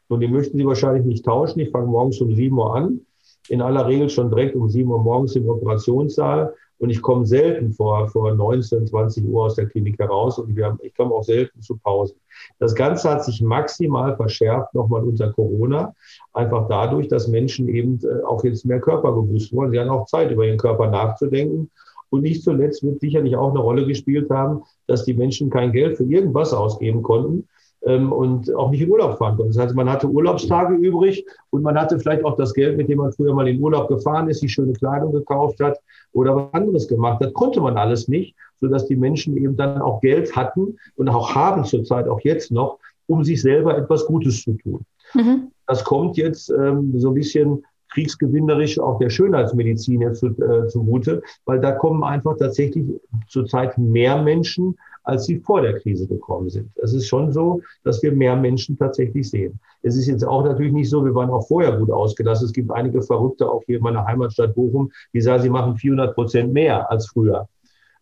Und 0.10 0.22
den 0.22 0.32
möchten 0.32 0.58
Sie 0.58 0.66
wahrscheinlich 0.66 1.06
nicht 1.06 1.26
tauschen. 1.26 1.60
Ich 1.60 1.70
fange 1.70 1.88
morgens 1.88 2.20
um 2.20 2.34
7 2.34 2.58
Uhr 2.58 2.76
an 2.76 3.02
in 3.50 3.62
aller 3.62 3.88
Regel 3.88 4.10
schon 4.10 4.30
direkt 4.30 4.56
um 4.56 4.70
7 4.70 4.90
Uhr 4.90 5.00
morgens 5.00 5.36
im 5.36 5.50
Operationssaal. 5.50 6.54
Und 6.78 6.90
ich 6.90 7.02
komme 7.02 7.26
selten 7.26 7.74
vor, 7.74 8.08
vor 8.08 8.34
19, 8.34 8.88
20 8.88 9.26
Uhr 9.26 9.44
aus 9.44 9.56
der 9.56 9.66
Klinik 9.66 10.00
heraus 10.00 10.40
und 10.40 10.56
wir 10.56 10.66
haben, 10.66 10.80
ich 10.82 10.96
komme 10.96 11.14
auch 11.14 11.24
selten 11.24 11.62
zu 11.62 11.76
Pausen. 11.78 12.16
Das 12.58 12.74
Ganze 12.74 13.10
hat 13.10 13.26
sich 13.26 13.42
maximal 13.42 14.16
verschärft 14.16 14.74
nochmal 14.74 15.04
unter 15.04 15.34
Corona. 15.34 15.94
Einfach 16.32 16.70
dadurch, 16.70 17.10
dass 17.10 17.28
Menschen 17.28 17.68
eben 17.68 18.00
äh, 18.04 18.24
auch 18.24 18.46
jetzt 18.46 18.66
mehr 18.66 18.80
körperbewusst 18.80 19.54
wollen. 19.54 19.72
Sie 19.72 19.80
haben 19.80 19.90
auch 19.90 20.06
Zeit, 20.06 20.32
über 20.32 20.46
ihren 20.46 20.58
Körper 20.58 20.90
nachzudenken. 20.90 21.70
Und 22.12 22.22
nicht 22.22 22.44
zuletzt 22.44 22.82
wird 22.82 23.02
sicherlich 23.02 23.36
auch 23.36 23.50
eine 23.50 23.60
Rolle 23.60 23.86
gespielt 23.86 24.30
haben, 24.30 24.64
dass 24.88 25.04
die 25.04 25.14
Menschen 25.14 25.50
kein 25.50 25.74
Geld 25.74 25.98
für 25.98 26.06
irgendwas 26.06 26.54
ausgeben 26.54 27.04
konnten 27.04 27.46
ähm, 27.86 28.12
und 28.12 28.54
auch 28.56 28.70
nicht 28.72 28.82
in 28.82 28.90
Urlaub 28.90 29.18
fahren 29.18 29.38
konnte. 29.38 29.54
Das 29.54 29.64
heißt, 29.64 29.76
man 29.76 29.90
hatte 29.90 30.08
Urlaubstage 30.08 30.76
übrig 30.76 31.26
und 31.50 31.62
man 31.62 31.80
hatte 31.80 32.00
vielleicht 32.00 32.24
auch 32.26 32.36
das 32.36 32.54
Geld, 32.54 32.78
mit 32.78 32.90
dem 32.90 33.00
man 33.00 33.12
früher 33.12 33.34
mal 33.34 33.48
in 33.48 33.62
Urlaub 33.62 33.88
gefahren 33.88 34.30
ist, 34.30 34.42
die 34.42 34.50
schöne 34.50 34.74
Kleidung 34.74 35.12
gekauft 35.12 35.60
hat 35.60 35.80
oder 36.12 36.36
was 36.36 36.54
anderes 36.54 36.88
gemacht 36.88 37.24
hat. 37.24 37.34
Konnte 37.34 37.62
man 37.62 37.78
alles 37.78 38.08
nicht, 38.08 38.36
sodass 38.60 38.86
die 38.88 38.96
Menschen 38.96 39.38
eben 39.38 39.56
dann 39.56 39.82
auch 39.82 40.02
Geld 40.02 40.36
hatten 40.36 40.78
und 40.96 41.10
auch 41.10 41.34
haben 41.34 41.64
zurzeit, 41.64 42.08
auch 42.08 42.20
jetzt 42.22 42.52
noch, 42.52 42.80
um 43.08 43.24
sich 43.24 43.42
selber 43.42 43.78
etwas 43.78 44.06
Gutes 44.06 44.44
zu 44.44 44.54
tun. 44.54 44.82
Mhm. 45.14 45.52
Das 45.68 45.84
kommt 45.84 46.18
jetzt 46.18 46.50
ähm, 46.50 46.94
so 46.98 47.10
ein 47.10 47.16
bisschen 47.16 47.64
kriegsgewinnerisch 47.92 48.80
auch 48.80 49.00
der 49.00 49.10
Schönheitsmedizin 49.10 50.02
jetzt 50.02 50.20
zu, 50.20 50.28
äh, 50.28 50.68
zugute, 50.68 51.22
weil 51.46 51.60
da 51.60 51.72
kommen 51.72 52.04
einfach 52.04 52.38
tatsächlich 52.38 52.86
zurzeit 53.28 53.78
mehr 53.78 54.22
Menschen 54.22 54.78
als 55.10 55.26
sie 55.26 55.40
vor 55.40 55.62
der 55.62 55.80
Krise 55.80 56.08
gekommen 56.08 56.50
sind. 56.50 56.70
Es 56.76 56.94
ist 56.94 57.08
schon 57.08 57.32
so, 57.32 57.62
dass 57.84 58.02
wir 58.02 58.12
mehr 58.12 58.36
Menschen 58.36 58.78
tatsächlich 58.78 59.30
sehen. 59.30 59.60
Es 59.82 59.96
ist 59.96 60.08
jetzt 60.08 60.24
auch 60.26 60.44
natürlich 60.44 60.74
nicht 60.74 60.90
so, 60.90 61.04
wir 61.04 61.16
waren 61.16 61.30
auch 61.30 61.48
vorher 61.48 61.78
gut 61.78 61.92
ausgelastet. 61.92 62.48
Es 62.48 62.54
gibt 62.54 62.72
einige 62.72 63.02
Verrückte, 63.02 63.50
auch 63.50 63.64
hier 63.66 63.78
in 63.78 63.84
meiner 63.84 64.06
Heimatstadt 64.06 64.56
Bochum, 64.56 64.92
die 65.14 65.22
sagen, 65.22 65.44
sie 65.44 65.50
machen 65.50 65.76
400 65.76 66.16
Prozent 66.16 66.54
mehr 66.54 66.90
als 66.90 67.08
früher. 67.08 67.48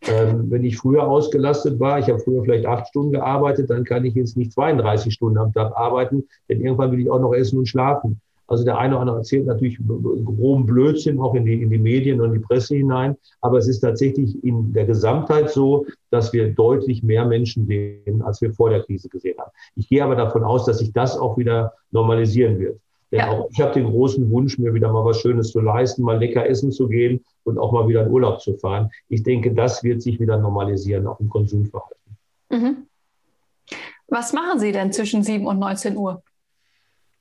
Ähm, 0.02 0.50
wenn 0.50 0.64
ich 0.64 0.76
früher 0.76 1.08
ausgelastet 1.08 1.80
war, 1.80 1.98
ich 1.98 2.08
habe 2.08 2.20
früher 2.20 2.44
vielleicht 2.44 2.66
acht 2.66 2.88
Stunden 2.88 3.12
gearbeitet, 3.12 3.68
dann 3.70 3.84
kann 3.84 4.04
ich 4.04 4.14
jetzt 4.14 4.36
nicht 4.36 4.52
32 4.52 5.12
Stunden 5.12 5.38
am 5.38 5.52
Tag 5.52 5.76
arbeiten, 5.76 6.24
denn 6.48 6.60
irgendwann 6.60 6.92
will 6.92 7.00
ich 7.00 7.10
auch 7.10 7.20
noch 7.20 7.32
essen 7.32 7.58
und 7.58 7.66
schlafen. 7.66 8.20
Also 8.48 8.64
der 8.64 8.78
eine 8.78 8.94
oder 8.94 9.02
andere 9.02 9.18
erzählt 9.18 9.46
natürlich 9.46 9.78
groben 9.78 10.64
Blödsinn 10.64 11.20
auch 11.20 11.34
in 11.34 11.44
die, 11.44 11.62
in 11.62 11.68
die 11.68 11.78
Medien 11.78 12.20
und 12.20 12.32
die 12.32 12.38
Presse 12.38 12.76
hinein. 12.76 13.16
Aber 13.42 13.58
es 13.58 13.68
ist 13.68 13.80
tatsächlich 13.80 14.42
in 14.42 14.72
der 14.72 14.86
Gesamtheit 14.86 15.50
so, 15.50 15.86
dass 16.10 16.32
wir 16.32 16.52
deutlich 16.54 17.02
mehr 17.02 17.26
Menschen 17.26 17.66
sehen, 17.66 18.22
als 18.22 18.40
wir 18.40 18.52
vor 18.54 18.70
der 18.70 18.82
Krise 18.82 19.10
gesehen 19.10 19.38
haben. 19.38 19.50
Ich 19.76 19.88
gehe 19.88 20.02
aber 20.02 20.16
davon 20.16 20.44
aus, 20.44 20.64
dass 20.64 20.78
sich 20.78 20.92
das 20.92 21.16
auch 21.18 21.36
wieder 21.36 21.74
normalisieren 21.90 22.58
wird. 22.58 22.80
Denn 23.12 23.20
ja. 23.20 23.30
auch 23.30 23.48
ich 23.50 23.60
habe 23.60 23.74
den 23.74 23.90
großen 23.90 24.30
Wunsch, 24.30 24.58
mir 24.58 24.72
wieder 24.72 24.90
mal 24.92 25.04
was 25.04 25.20
Schönes 25.20 25.50
zu 25.50 25.60
leisten, 25.60 26.02
mal 26.02 26.18
lecker 26.18 26.46
essen 26.46 26.72
zu 26.72 26.88
gehen 26.88 27.24
und 27.44 27.58
auch 27.58 27.72
mal 27.72 27.86
wieder 27.86 28.04
in 28.04 28.10
Urlaub 28.10 28.40
zu 28.40 28.54
fahren. 28.54 28.90
Ich 29.08 29.22
denke, 29.22 29.52
das 29.52 29.82
wird 29.82 30.00
sich 30.00 30.20
wieder 30.20 30.38
normalisieren, 30.38 31.06
auch 31.06 31.20
im 31.20 31.28
Konsumverhalten. 31.28 32.16
Mhm. 32.50 32.86
Was 34.08 34.32
machen 34.32 34.58
Sie 34.58 34.72
denn 34.72 34.90
zwischen 34.90 35.22
7 35.22 35.46
und 35.46 35.58
19 35.58 35.96
Uhr? 35.96 36.22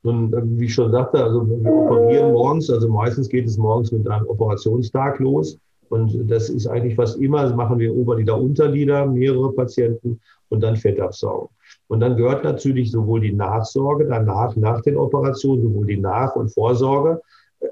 Und 0.03 0.33
äh, 0.33 0.41
wie 0.43 0.65
ich 0.65 0.73
schon 0.73 0.91
sagte, 0.91 1.23
also 1.23 1.47
wir 1.47 1.71
operieren 1.71 2.33
morgens, 2.33 2.69
also 2.69 2.87
meistens 2.87 3.29
geht 3.29 3.45
es 3.45 3.57
morgens 3.57 3.91
mit 3.91 4.07
einem 4.07 4.27
Operationstag 4.27 5.19
los. 5.19 5.57
Und 5.89 6.29
das 6.29 6.49
ist 6.49 6.67
eigentlich 6.67 6.95
fast 6.95 7.17
immer, 7.19 7.43
das 7.43 7.55
machen 7.55 7.79
wir 7.79 7.95
Oberlider, 7.95 8.39
Unterlider, 8.39 9.05
mehrere 9.05 9.53
Patienten 9.53 10.19
und 10.49 10.61
dann 10.61 10.75
Fettabsaugung. 10.75 11.49
Und 11.87 12.01
dann 12.01 12.17
gehört 12.17 12.43
natürlich 12.43 12.91
sowohl 12.91 13.21
die 13.21 13.33
Nachsorge 13.33 14.05
danach, 14.05 14.55
nach 14.55 14.81
den 14.81 14.97
Operationen, 14.97 15.63
sowohl 15.63 15.87
die 15.87 15.97
Nach- 15.97 16.35
und 16.35 16.49
Vorsorge, 16.49 17.21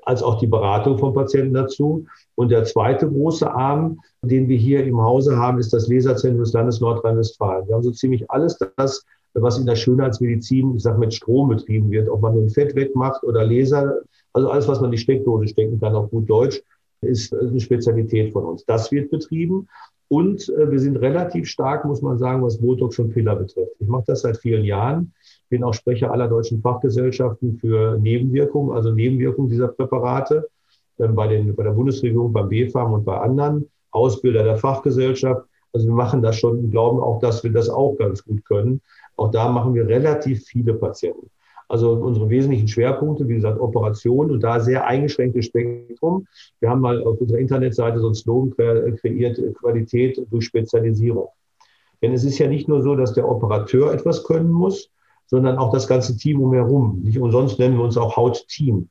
als 0.04 0.24
auch 0.24 0.40
die 0.40 0.48
Beratung 0.48 0.98
von 0.98 1.14
Patienten 1.14 1.54
dazu. 1.54 2.06
Und 2.36 2.50
der 2.50 2.64
zweite 2.64 3.10
große 3.10 3.50
Arm, 3.50 4.00
den 4.22 4.48
wir 4.48 4.58
hier 4.58 4.84
im 4.86 5.00
Hause 5.00 5.38
haben, 5.38 5.60
ist 5.60 5.74
das 5.74 5.88
Laserzentrum 5.88 6.44
des 6.44 6.54
Landes 6.54 6.82
Nordrhein-Westfalen. 6.82 7.68
Wir 7.68 7.76
haben 7.76 7.84
so 7.84 7.92
ziemlich 7.92 8.30
alles 8.32 8.58
das, 8.78 9.06
was 9.36 9.58
in 9.58 9.66
der 9.66 9.76
Schönheitsmedizin, 9.76 10.76
ich 10.76 10.84
sage 10.84 11.00
mit 11.00 11.14
Strom 11.14 11.50
betrieben 11.50 11.92
wird, 11.92 12.10
ob 12.10 12.22
man 12.22 12.36
nun 12.36 12.50
Fett 12.50 12.76
wegmacht 12.76 13.24
oder 13.24 13.46
Laser, 13.46 14.00
also 14.34 14.50
alles, 14.50 14.68
was 14.68 14.80
man 14.80 14.90
in 14.90 14.94
die 14.94 14.98
Steckdose 14.98 15.48
stecken 15.48 15.80
kann, 15.80 15.96
auf 15.96 16.10
gut 16.10 16.30
Deutsch, 16.30 16.62
ist 17.02 17.34
eine 17.34 17.60
Spezialität 17.60 18.34
von 18.34 18.46
uns. 18.46 18.66
Das 18.66 18.92
wird 18.92 19.12
betrieben. 19.12 19.68
Und 20.08 20.50
äh, 20.50 20.70
wir 20.72 20.80
sind 20.80 20.98
relativ 20.98 21.48
stark, 21.48 21.86
muss 21.86 22.02
man 22.02 22.18
sagen, 22.18 22.44
was 22.44 22.60
Botox 22.60 23.00
und 23.00 23.12
Filler 23.12 23.36
betrifft. 23.36 23.72
Ich 23.80 23.88
mache 23.88 24.04
das 24.08 24.22
seit 24.22 24.38
vielen 24.38 24.64
Jahren, 24.64 25.14
bin 25.50 25.64
auch 25.64 25.74
Sprecher 25.74 26.12
aller 26.12 26.28
deutschen 26.28 26.62
Fachgesellschaften 26.62 27.58
für 27.58 27.98
Nebenwirkungen, 27.98 28.76
also 28.76 28.92
Nebenwirkungen 28.92 29.50
dieser 29.50 29.70
Präparate 29.70 30.48
ähm, 31.00 31.16
bei, 31.16 31.28
den, 31.28 31.56
bei 31.56 31.64
der 31.64 31.72
Bundesregierung, 31.72 32.32
beim 32.32 32.50
BfArM 32.50 32.94
und 32.94 33.06
bei 33.06 33.18
anderen, 33.18 33.70
Ausbilder 33.92 34.44
der 34.44 34.58
Fachgesellschaft. 34.58 35.48
Also 35.74 35.88
wir 35.88 35.94
machen 35.94 36.22
das 36.22 36.38
schon 36.38 36.60
und 36.60 36.72
glauben 36.72 37.00
auch, 37.00 37.20
dass 37.20 37.44
wir 37.44 37.52
das 37.52 37.70
auch 37.70 37.96
ganz 37.96 38.24
gut 38.24 38.46
können. 38.46 38.82
Auch 39.16 39.32
da 39.32 39.50
machen 39.50 39.74
wir 39.74 39.88
relativ 39.88 40.46
viele 40.46 40.74
Patienten. 40.74 41.30
Also 41.68 41.94
unsere 41.94 42.30
wesentlichen 42.30 42.68
Schwerpunkte, 42.68 43.28
wie 43.28 43.36
gesagt, 43.36 43.60
Operation 43.60 44.30
und 44.30 44.42
da 44.42 44.60
sehr 44.60 44.86
eingeschränktes 44.86 45.46
Spektrum. 45.46 46.28
Wir 46.60 46.70
haben 46.70 46.82
mal 46.82 47.04
auf 47.04 47.20
unserer 47.20 47.40
Internetseite 47.40 48.00
so 48.00 48.10
ein 48.10 48.14
Slogan 48.14 48.56
kreiert, 48.98 49.40
Qualität 49.56 50.22
durch 50.30 50.46
Spezialisierung. 50.46 51.30
Denn 52.02 52.14
es 52.14 52.24
ist 52.24 52.38
ja 52.38 52.48
nicht 52.48 52.68
nur 52.68 52.84
so, 52.84 52.96
dass 52.96 53.14
der 53.14 53.28
Operateur 53.28 53.92
etwas 53.92 54.24
können 54.24 54.52
muss, 54.52 54.92
sondern 55.26 55.58
auch 55.58 55.72
das 55.72 55.88
ganze 55.88 56.16
Team 56.18 56.40
umherum. 56.40 57.02
Nicht 57.04 57.18
umsonst 57.18 57.58
nennen 57.58 57.78
wir 57.78 57.84
uns 57.84 57.98
auch 57.98 58.16
Hautteam. 58.16 58.90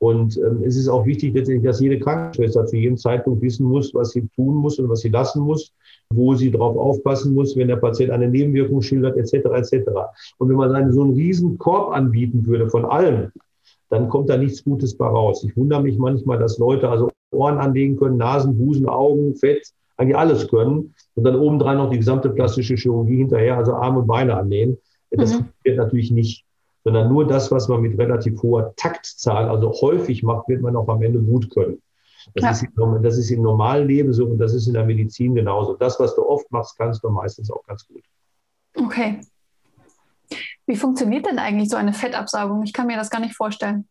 Und 0.00 0.38
ähm, 0.38 0.62
es 0.64 0.76
ist 0.76 0.88
auch 0.88 1.04
wichtig 1.04 1.34
letztendlich, 1.34 1.64
dass 1.64 1.78
jede 1.78 1.98
Krankenschwester 1.98 2.64
zu 2.64 2.76
jedem 2.76 2.96
Zeitpunkt 2.96 3.42
wissen 3.42 3.66
muss, 3.66 3.94
was 3.94 4.12
sie 4.12 4.26
tun 4.34 4.56
muss 4.56 4.78
und 4.78 4.88
was 4.88 5.00
sie 5.00 5.10
lassen 5.10 5.42
muss, 5.42 5.74
wo 6.08 6.34
sie 6.34 6.50
darauf 6.50 6.74
aufpassen 6.78 7.34
muss, 7.34 7.54
wenn 7.54 7.68
der 7.68 7.76
Patient 7.76 8.10
eine 8.10 8.26
Nebenwirkung 8.26 8.80
schildert, 8.80 9.18
etc. 9.18 9.34
etc. 9.54 9.90
Und 10.38 10.48
wenn 10.48 10.56
man 10.56 10.74
einen, 10.74 10.92
so 10.92 11.02
einen 11.02 11.12
riesen 11.12 11.58
Korb 11.58 11.92
anbieten 11.92 12.46
würde 12.46 12.70
von 12.70 12.86
allem, 12.86 13.30
dann 13.90 14.08
kommt 14.08 14.30
da 14.30 14.38
nichts 14.38 14.64
Gutes 14.64 14.96
bei 14.96 15.06
raus. 15.06 15.44
Ich 15.44 15.54
wundere 15.54 15.82
mich 15.82 15.98
manchmal, 15.98 16.38
dass 16.38 16.56
Leute 16.56 16.88
also 16.88 17.10
Ohren 17.30 17.58
anlegen 17.58 17.98
können, 17.98 18.16
Nasen, 18.16 18.56
Busen, 18.56 18.88
Augen, 18.88 19.36
Fett, 19.36 19.70
eigentlich 19.98 20.16
alles 20.16 20.48
können 20.48 20.94
und 21.14 21.24
dann 21.24 21.36
obendrein 21.36 21.76
noch 21.76 21.90
die 21.90 21.98
gesamte 21.98 22.30
plastische 22.30 22.74
Chirurgie 22.74 23.18
hinterher, 23.18 23.58
also 23.58 23.74
Arme 23.74 23.98
und 23.98 24.06
Beine 24.06 24.34
annähen. 24.34 24.78
Das 25.10 25.32
mhm. 25.32 25.44
funktioniert 25.44 25.84
natürlich 25.84 26.10
nicht 26.10 26.44
sondern 26.84 27.08
nur 27.08 27.26
das, 27.26 27.50
was 27.50 27.68
man 27.68 27.82
mit 27.82 27.98
relativ 27.98 28.42
hoher 28.42 28.74
Taktzahl, 28.76 29.48
also 29.48 29.72
häufig 29.80 30.22
macht, 30.22 30.48
wird 30.48 30.62
man 30.62 30.76
auch 30.76 30.88
am 30.88 31.02
Ende 31.02 31.20
gut 31.20 31.50
können. 31.50 31.82
Das, 32.34 32.42
ja. 32.42 32.50
ist 32.50 32.62
im, 32.62 33.02
das 33.02 33.18
ist 33.18 33.30
im 33.30 33.42
normalen 33.42 33.88
Leben 33.88 34.12
so 34.12 34.26
und 34.26 34.38
das 34.38 34.54
ist 34.54 34.66
in 34.66 34.74
der 34.74 34.84
Medizin 34.84 35.34
genauso. 35.34 35.74
Das, 35.74 35.98
was 35.98 36.14
du 36.14 36.26
oft 36.26 36.50
machst, 36.50 36.76
kannst 36.76 37.02
du 37.02 37.10
meistens 37.10 37.50
auch 37.50 37.64
ganz 37.66 37.86
gut. 37.86 38.02
Okay. 38.76 39.20
Wie 40.66 40.76
funktioniert 40.76 41.26
denn 41.26 41.38
eigentlich 41.38 41.70
so 41.70 41.76
eine 41.76 41.92
Fettabsaugung? 41.92 42.62
Ich 42.62 42.72
kann 42.72 42.86
mir 42.86 42.96
das 42.96 43.10
gar 43.10 43.20
nicht 43.20 43.34
vorstellen. 43.34 43.88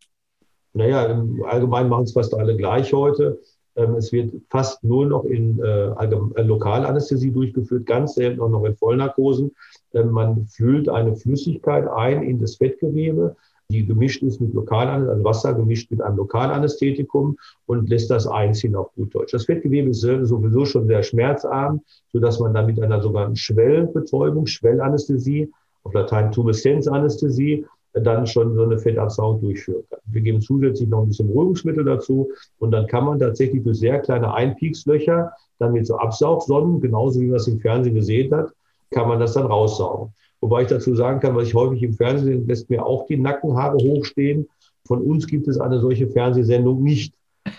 Naja, 0.73 1.03
im 1.05 1.43
Allgemeinen 1.43 1.89
machen 1.89 2.03
es 2.03 2.13
fast 2.13 2.33
alle 2.33 2.55
gleich 2.55 2.93
heute. 2.93 3.39
Ähm, 3.75 3.95
es 3.95 4.11
wird 4.11 4.33
fast 4.49 4.83
nur 4.83 5.05
noch 5.05 5.25
in 5.25 5.59
äh, 5.59 5.87
äh, 5.87 6.41
Lokalanästhesie 6.41 7.31
durchgeführt, 7.31 7.85
ganz 7.85 8.15
selten 8.15 8.41
auch 8.41 8.49
noch 8.49 8.63
in 8.65 8.75
Vollnarkosen. 8.75 9.51
Man 9.93 10.45
füllt 10.45 10.89
eine 10.89 11.15
Flüssigkeit 11.15 11.87
ein 11.87 12.23
in 12.23 12.39
das 12.39 12.55
Fettgewebe, 12.57 13.35
die 13.71 13.85
gemischt 13.85 14.23
ist 14.23 14.41
mit 14.41 14.53
Lokalanästhetikum, 14.53 15.09
also 15.11 15.23
Wasser 15.23 15.53
gemischt 15.53 15.91
mit 15.91 16.01
einem 16.01 16.17
Lokalanästhetikum 16.17 17.37
und 17.67 17.89
lässt 17.89 18.09
das 18.09 18.25
einziehen 18.25 18.75
auf 18.75 18.91
gut 18.95 19.13
Deutsch. 19.13 19.31
Das 19.31 19.45
Fettgewebe 19.45 19.89
ist 19.89 20.01
sowieso 20.01 20.65
schon 20.65 20.87
sehr 20.87 21.03
schmerzarm, 21.03 21.81
sodass 22.11 22.39
man 22.39 22.53
dann 22.53 22.65
mit 22.65 22.81
einer 22.81 23.01
sogenannten 23.01 23.35
Schwellbetäubung, 23.35 24.47
Schwellanästhesie, 24.47 25.51
auf 25.83 25.93
Latein 25.93 26.31
Tumeszenzanästhesie, 26.31 27.65
dann 27.93 28.27
schon 28.27 28.55
so 28.55 28.63
eine 28.63 28.77
Fettabsaugung 28.77 29.41
durchführen 29.41 29.83
kann. 29.89 29.99
Wir 30.05 30.21
geben 30.21 30.41
zusätzlich 30.41 30.89
noch 30.89 31.03
ein 31.03 31.07
bisschen 31.09 31.27
Beruhigungsmittel 31.27 31.83
dazu 31.83 32.31
und 32.59 32.71
dann 32.71 32.87
kann 32.87 33.05
man 33.05 33.19
tatsächlich 33.19 33.63
durch 33.63 33.79
sehr 33.79 33.99
kleine 33.99 34.33
Einpiekslöcher 34.33 35.31
dann 35.59 35.73
mit 35.73 35.85
so 35.87 35.97
Absaugsonnen, 35.97 36.81
genauso 36.81 37.19
wie 37.19 37.27
man 37.27 37.37
es 37.37 37.47
im 37.47 37.59
Fernsehen 37.59 37.95
gesehen 37.95 38.33
hat, 38.33 38.51
kann 38.91 39.07
man 39.07 39.19
das 39.19 39.33
dann 39.33 39.45
raussaugen. 39.45 40.13
Wobei 40.41 40.63
ich 40.63 40.67
dazu 40.67 40.95
sagen 40.95 41.19
kann, 41.19 41.35
was 41.35 41.47
ich 41.47 41.53
häufig 41.53 41.83
im 41.83 41.93
Fernsehen 41.93 42.47
lässt 42.47 42.69
mir 42.69 42.85
auch 42.85 43.05
die 43.05 43.17
Nackenhaare 43.17 43.77
hochstehen. 43.77 44.47
Von 44.85 45.01
uns 45.01 45.27
gibt 45.27 45.47
es 45.47 45.59
eine 45.59 45.79
solche 45.79 46.07
Fernsehsendung 46.07 46.81
nicht. 46.81 47.13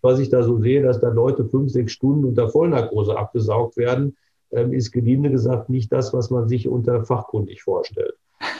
was 0.00 0.18
ich 0.18 0.28
da 0.28 0.42
so 0.42 0.58
sehe, 0.58 0.82
dass 0.82 1.00
da 1.00 1.08
Leute 1.08 1.44
fünf, 1.44 1.70
sechs 1.70 1.92
Stunden 1.92 2.24
unter 2.24 2.48
Vollnarkose 2.48 3.16
abgesaugt 3.16 3.76
werden, 3.76 4.16
ähm, 4.50 4.72
ist 4.72 4.92
gelinde 4.92 5.30
gesagt 5.30 5.68
nicht 5.68 5.92
das, 5.92 6.12
was 6.12 6.30
man 6.30 6.48
sich 6.48 6.68
unter 6.68 7.04
fachkundig 7.04 7.62
vorstellt. 7.62 8.14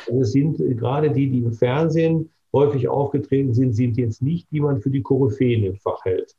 Also 0.06 0.20
es 0.20 0.32
sind 0.32 0.58
gerade 0.76 1.10
die, 1.10 1.30
die 1.30 1.38
im 1.38 1.52
Fernsehen 1.52 2.30
häufig 2.52 2.88
aufgetreten 2.88 3.54
sind, 3.54 3.74
sind 3.74 3.96
jetzt 3.96 4.22
nicht, 4.22 4.50
die 4.50 4.60
man 4.60 4.80
für 4.80 4.90
die 4.90 5.02
Koryphäen 5.02 5.64
im 5.64 5.76
Fach 5.76 6.04
hält. 6.04 6.34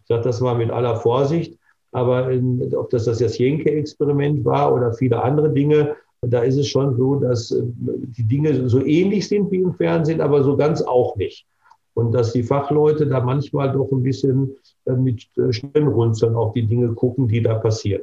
Ich 0.00 0.06
sage 0.08 0.22
das 0.22 0.40
mal 0.40 0.56
mit 0.56 0.70
aller 0.70 0.96
Vorsicht, 0.96 1.58
aber 1.92 2.30
in, 2.30 2.74
ob 2.74 2.90
das 2.90 3.04
das 3.04 3.38
Jenke-Experiment 3.38 4.44
war 4.44 4.74
oder 4.74 4.92
viele 4.92 5.22
andere 5.22 5.50
Dinge, 5.50 5.96
da 6.22 6.42
ist 6.42 6.56
es 6.56 6.68
schon 6.68 6.96
so, 6.96 7.16
dass 7.16 7.50
äh, 7.50 7.62
die 7.62 8.24
Dinge 8.24 8.68
so 8.68 8.84
ähnlich 8.84 9.28
sind 9.28 9.50
wie 9.50 9.62
im 9.62 9.74
Fernsehen, 9.74 10.20
aber 10.20 10.42
so 10.42 10.56
ganz 10.56 10.82
auch 10.82 11.16
nicht. 11.16 11.46
Und 11.94 12.12
dass 12.12 12.32
die 12.32 12.42
Fachleute 12.42 13.06
da 13.06 13.20
manchmal 13.20 13.72
doch 13.72 13.90
ein 13.90 14.02
bisschen 14.02 14.56
äh, 14.84 14.92
mit 14.92 15.26
äh, 15.36 15.52
Stirnrunzeln 15.52 16.34
auf 16.36 16.52
die 16.52 16.66
Dinge 16.66 16.92
gucken, 16.94 17.26
die 17.26 17.42
da 17.42 17.54
passieren. 17.54 18.02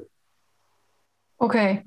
Okay. 1.38 1.84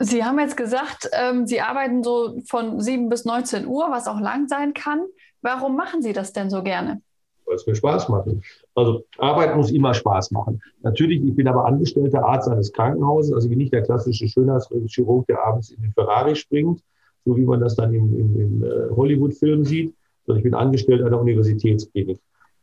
Sie 0.00 0.24
haben 0.24 0.38
jetzt 0.38 0.56
gesagt, 0.56 1.10
ähm, 1.12 1.46
Sie 1.46 1.60
arbeiten 1.60 2.04
so 2.04 2.40
von 2.46 2.80
7 2.80 3.08
bis 3.08 3.24
19 3.24 3.66
Uhr, 3.66 3.90
was 3.90 4.06
auch 4.06 4.20
lang 4.20 4.46
sein 4.46 4.72
kann. 4.72 5.04
Warum 5.42 5.76
machen 5.76 6.02
Sie 6.02 6.12
das 6.12 6.32
denn 6.32 6.50
so 6.50 6.62
gerne? 6.62 7.02
Weil 7.44 7.56
es 7.56 7.66
mir 7.66 7.74
Spaß 7.74 8.08
macht. 8.08 8.28
Also 8.78 9.04
Arbeit 9.18 9.56
muss 9.56 9.72
immer 9.72 9.92
Spaß 9.92 10.30
machen. 10.30 10.62
Natürlich, 10.82 11.24
ich 11.24 11.34
bin 11.34 11.48
aber 11.48 11.64
angestellter 11.64 12.24
Arzt 12.24 12.48
eines 12.48 12.72
Krankenhauses, 12.72 13.32
also 13.32 13.46
ich 13.46 13.50
bin 13.50 13.58
nicht 13.58 13.72
der 13.72 13.82
klassische 13.82 14.28
Schönheitschirurg, 14.28 15.26
der 15.26 15.44
abends 15.44 15.70
in 15.70 15.82
den 15.82 15.92
Ferrari 15.92 16.36
springt, 16.36 16.80
so 17.24 17.36
wie 17.36 17.44
man 17.44 17.58
das 17.60 17.74
dann 17.74 17.92
im, 17.92 18.62
äh, 18.62 18.94
Hollywood-Film 18.94 19.64
sieht, 19.64 19.94
sondern 20.24 20.38
ich 20.38 20.44
bin 20.44 20.54
angestellt 20.54 21.02
einer 21.02 21.20
Universitätsklinik. 21.20 22.20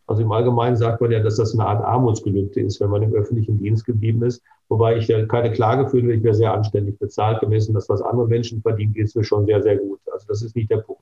Also 0.07 0.21
im 0.21 0.31
Allgemeinen 0.31 0.77
sagt 0.77 1.01
man 1.01 1.11
ja, 1.11 1.19
dass 1.19 1.35
das 1.35 1.53
eine 1.53 1.67
Art 1.67 1.83
Armutsgelübde 1.83 2.61
ist, 2.61 2.79
wenn 2.79 2.91
man 2.91 3.03
im 3.03 3.13
öffentlichen 3.13 3.57
Dienst 3.57 3.85
geblieben 3.85 4.23
ist. 4.23 4.41
Wobei 4.69 4.97
ich 4.97 5.07
ja 5.09 5.25
keine 5.25 5.51
Klage 5.51 5.89
führen 5.89 6.07
will, 6.07 6.15
ich 6.15 6.23
wäre 6.23 6.35
sehr 6.35 6.53
anständig 6.53 6.97
bezahlt, 6.97 7.41
gemessen 7.41 7.73
das, 7.73 7.89
was 7.89 8.01
andere 8.01 8.27
Menschen 8.27 8.61
verdienen, 8.61 8.93
geht 8.93 9.07
es 9.07 9.15
mir 9.15 9.23
schon 9.23 9.45
sehr, 9.45 9.61
sehr 9.61 9.77
gut. 9.77 9.99
Also 10.13 10.27
das 10.29 10.41
ist 10.43 10.55
nicht 10.55 10.71
der 10.71 10.77
Punkt. 10.77 11.01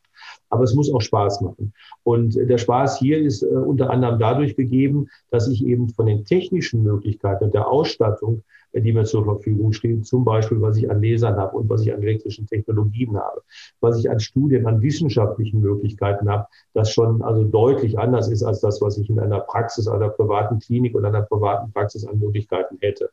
Aber 0.54 0.64
es 0.64 0.76
muss 0.76 0.94
auch 0.94 1.02
Spaß 1.02 1.42
machen. 1.42 1.74
Und 2.04 2.36
der 2.36 2.60
Spaß 2.60 3.00
hier 3.00 3.18
ist 3.20 3.42
äh, 3.42 3.48
unter 3.48 3.90
anderem 3.90 4.20
dadurch 4.20 4.56
gegeben, 4.56 5.08
dass 5.32 5.48
ich 5.48 5.66
eben 5.66 5.90
von 5.90 6.06
den 6.06 6.26
technischen 6.26 6.84
Möglichkeiten 6.84 7.50
der 7.52 7.68
Ausstattung 7.68 8.44
die 8.82 8.94
mir 8.94 9.04
zur 9.04 9.24
Verfügung 9.24 9.72
stehen. 9.74 10.04
Zum 10.04 10.26
Beispiel, 10.26 10.60
was 10.62 10.78
ich 10.78 10.90
an 10.90 11.02
Lasern 11.02 11.36
habe 11.38 11.58
und 11.58 11.70
was 11.70 11.82
ich 11.82 11.94
an 11.94 12.02
elektrischen 12.02 12.48
Technologien 12.48 13.16
habe, 13.16 13.42
was 13.82 14.00
ich 14.00 14.10
an 14.10 14.20
Studien, 14.20 14.66
an 14.66 14.82
wissenschaftlichen 14.82 15.62
Möglichkeiten 15.62 16.30
habe, 16.30 16.48
das 16.74 16.92
schon 16.92 17.22
also 17.22 17.44
deutlich 17.44 18.00
anders 18.00 18.30
ist 18.30 18.44
als 18.44 18.62
das, 18.62 18.82
was 18.82 18.98
ich 18.98 19.10
in 19.10 19.20
einer 19.20 19.42
Praxis, 19.42 19.88
einer 19.88 20.10
privaten 20.10 20.60
Klinik 20.60 20.96
oder 20.96 21.10
einer 21.10 21.22
privaten 21.22 21.72
Praxis 21.72 22.06
an 22.06 22.20
Möglichkeiten 22.20 22.78
hätte. 22.82 23.10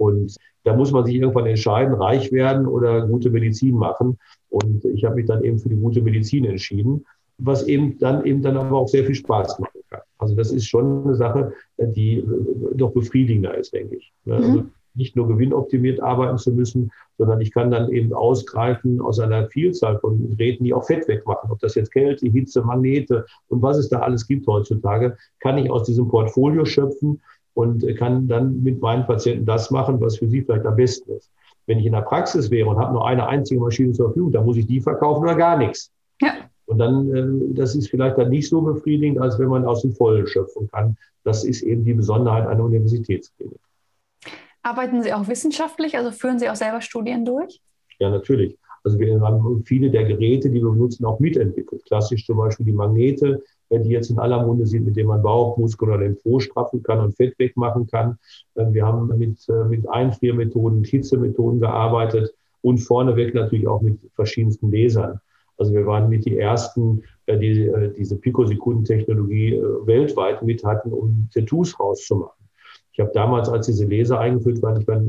Und 0.00 0.34
da 0.64 0.74
muss 0.74 0.92
man 0.92 1.04
sich 1.04 1.16
irgendwann 1.16 1.46
entscheiden, 1.46 1.94
reich 1.94 2.32
werden 2.32 2.66
oder 2.66 3.06
gute 3.06 3.30
Medizin 3.30 3.74
machen. 3.74 4.18
Und 4.48 4.84
ich 4.86 5.04
habe 5.04 5.16
mich 5.16 5.26
dann 5.26 5.44
eben 5.44 5.58
für 5.58 5.68
die 5.68 5.76
gute 5.76 6.00
Medizin 6.00 6.46
entschieden, 6.46 7.04
was 7.36 7.66
eben 7.68 7.98
dann 7.98 8.24
eben 8.24 8.40
dann 8.40 8.56
aber 8.56 8.78
auch 8.78 8.88
sehr 8.88 9.04
viel 9.04 9.14
Spaß 9.14 9.58
machen 9.58 9.80
kann. 9.90 10.00
Also 10.18 10.34
das 10.34 10.52
ist 10.52 10.66
schon 10.66 11.04
eine 11.04 11.14
Sache, 11.14 11.52
die 11.78 12.24
doch 12.74 12.92
befriedigender 12.92 13.56
ist, 13.56 13.74
denke 13.74 13.96
ich. 13.96 14.12
Ne? 14.24 14.36
Also 14.36 14.48
mhm 14.48 14.70
nicht 14.94 15.16
nur 15.16 15.28
gewinnoptimiert 15.28 16.02
arbeiten 16.02 16.38
zu 16.38 16.52
müssen, 16.52 16.90
sondern 17.18 17.40
ich 17.40 17.52
kann 17.52 17.70
dann 17.70 17.90
eben 17.90 18.12
ausgreifen 18.12 19.00
aus 19.00 19.20
einer 19.20 19.48
Vielzahl 19.48 19.98
von 19.98 20.30
Geräten, 20.30 20.64
die 20.64 20.74
auch 20.74 20.84
Fett 20.84 21.06
wegmachen. 21.08 21.50
Ob 21.50 21.60
das 21.60 21.74
jetzt 21.74 21.92
Kälte, 21.92 22.28
Hitze, 22.28 22.62
Magnete 22.62 23.26
und 23.48 23.62
was 23.62 23.78
es 23.78 23.88
da 23.88 24.00
alles 24.00 24.26
gibt 24.26 24.46
heutzutage, 24.46 25.16
kann 25.38 25.58
ich 25.58 25.70
aus 25.70 25.84
diesem 25.84 26.08
Portfolio 26.08 26.64
schöpfen 26.64 27.20
und 27.54 27.84
kann 27.96 28.28
dann 28.28 28.62
mit 28.62 28.80
meinen 28.80 29.06
Patienten 29.06 29.44
das 29.44 29.70
machen, 29.70 30.00
was 30.00 30.18
für 30.18 30.28
sie 30.28 30.42
vielleicht 30.42 30.66
am 30.66 30.76
besten 30.76 31.12
ist. 31.12 31.30
Wenn 31.66 31.78
ich 31.78 31.86
in 31.86 31.92
der 31.92 32.02
Praxis 32.02 32.50
wäre 32.50 32.68
und 32.68 32.78
habe 32.78 32.92
nur 32.92 33.06
eine 33.06 33.26
einzige 33.26 33.60
Maschine 33.60 33.92
zur 33.92 34.06
Verfügung, 34.06 34.32
dann 34.32 34.44
muss 34.44 34.56
ich 34.56 34.66
die 34.66 34.80
verkaufen 34.80 35.22
oder 35.22 35.34
gar 35.34 35.56
nichts. 35.56 35.90
Ja. 36.20 36.32
Und 36.66 36.78
dann, 36.78 37.14
äh, 37.14 37.54
das 37.54 37.74
ist 37.74 37.90
vielleicht 37.90 38.18
dann 38.18 38.30
nicht 38.30 38.48
so 38.48 38.60
befriedigend, 38.60 39.18
als 39.18 39.38
wenn 39.38 39.48
man 39.48 39.64
aus 39.64 39.82
dem 39.82 39.92
Vollen 39.92 40.26
schöpfen 40.26 40.68
kann. 40.70 40.96
Das 41.24 41.44
ist 41.44 41.62
eben 41.62 41.84
die 41.84 41.94
Besonderheit 41.94 42.46
einer 42.46 42.64
Universitätsklinik. 42.64 43.58
Arbeiten 44.62 45.02
Sie 45.02 45.12
auch 45.12 45.26
wissenschaftlich, 45.26 45.96
also 45.96 46.10
führen 46.10 46.38
Sie 46.38 46.48
auch 46.48 46.56
selber 46.56 46.80
Studien 46.80 47.24
durch? 47.24 47.60
Ja, 47.98 48.10
natürlich. 48.10 48.56
Also 48.84 48.98
wir 48.98 49.20
haben 49.20 49.64
viele 49.64 49.90
der 49.90 50.04
Geräte, 50.04 50.48
die 50.50 50.62
wir 50.62 50.70
benutzen, 50.70 51.04
auch 51.04 51.18
mitentwickelt. 51.18 51.84
Klassisch 51.84 52.24
zum 52.24 52.38
Beispiel 52.38 52.66
die 52.66 52.72
Magnete, 52.72 53.42
die 53.70 53.90
jetzt 53.90 54.10
in 54.10 54.18
aller 54.18 54.44
Munde 54.44 54.66
sind, 54.66 54.84
mit 54.84 54.96
denen 54.96 55.08
man 55.08 55.22
Bauchmuskeln 55.22 55.92
oder 55.92 56.02
den 56.02 56.18
Po 56.18 56.40
straffen 56.40 56.82
kann 56.82 57.00
und 57.00 57.16
Fett 57.16 57.38
wegmachen 57.38 57.86
kann. 57.86 58.18
Wir 58.54 58.84
haben 58.84 59.06
mit, 59.16 59.46
mit 59.68 59.88
Einfriermethoden, 59.88 60.82
Hitzemethoden 60.82 61.60
gearbeitet 61.60 62.34
und 62.62 62.78
vorneweg 62.78 63.34
natürlich 63.34 63.68
auch 63.68 63.80
mit 63.80 63.98
verschiedensten 64.14 64.72
Lasern. 64.72 65.20
Also 65.56 65.72
wir 65.72 65.86
waren 65.86 66.08
mit 66.08 66.24
die 66.24 66.38
ersten, 66.38 67.02
die 67.28 67.70
diese 67.96 68.16
Pikosekundentechnologie 68.16 69.62
weltweit 69.84 70.42
mit 70.42 70.64
hatten, 70.64 70.92
um 70.92 71.28
Tattoos 71.32 71.78
rauszumachen. 71.78 72.40
Ich 72.92 72.98
habe 72.98 73.12
damals, 73.14 73.48
als 73.48 73.66
diese 73.66 73.86
Laser 73.86 74.18
eingeführt 74.18 74.62
waren, 74.62 74.80
ich 74.80 74.88
war 74.88 75.00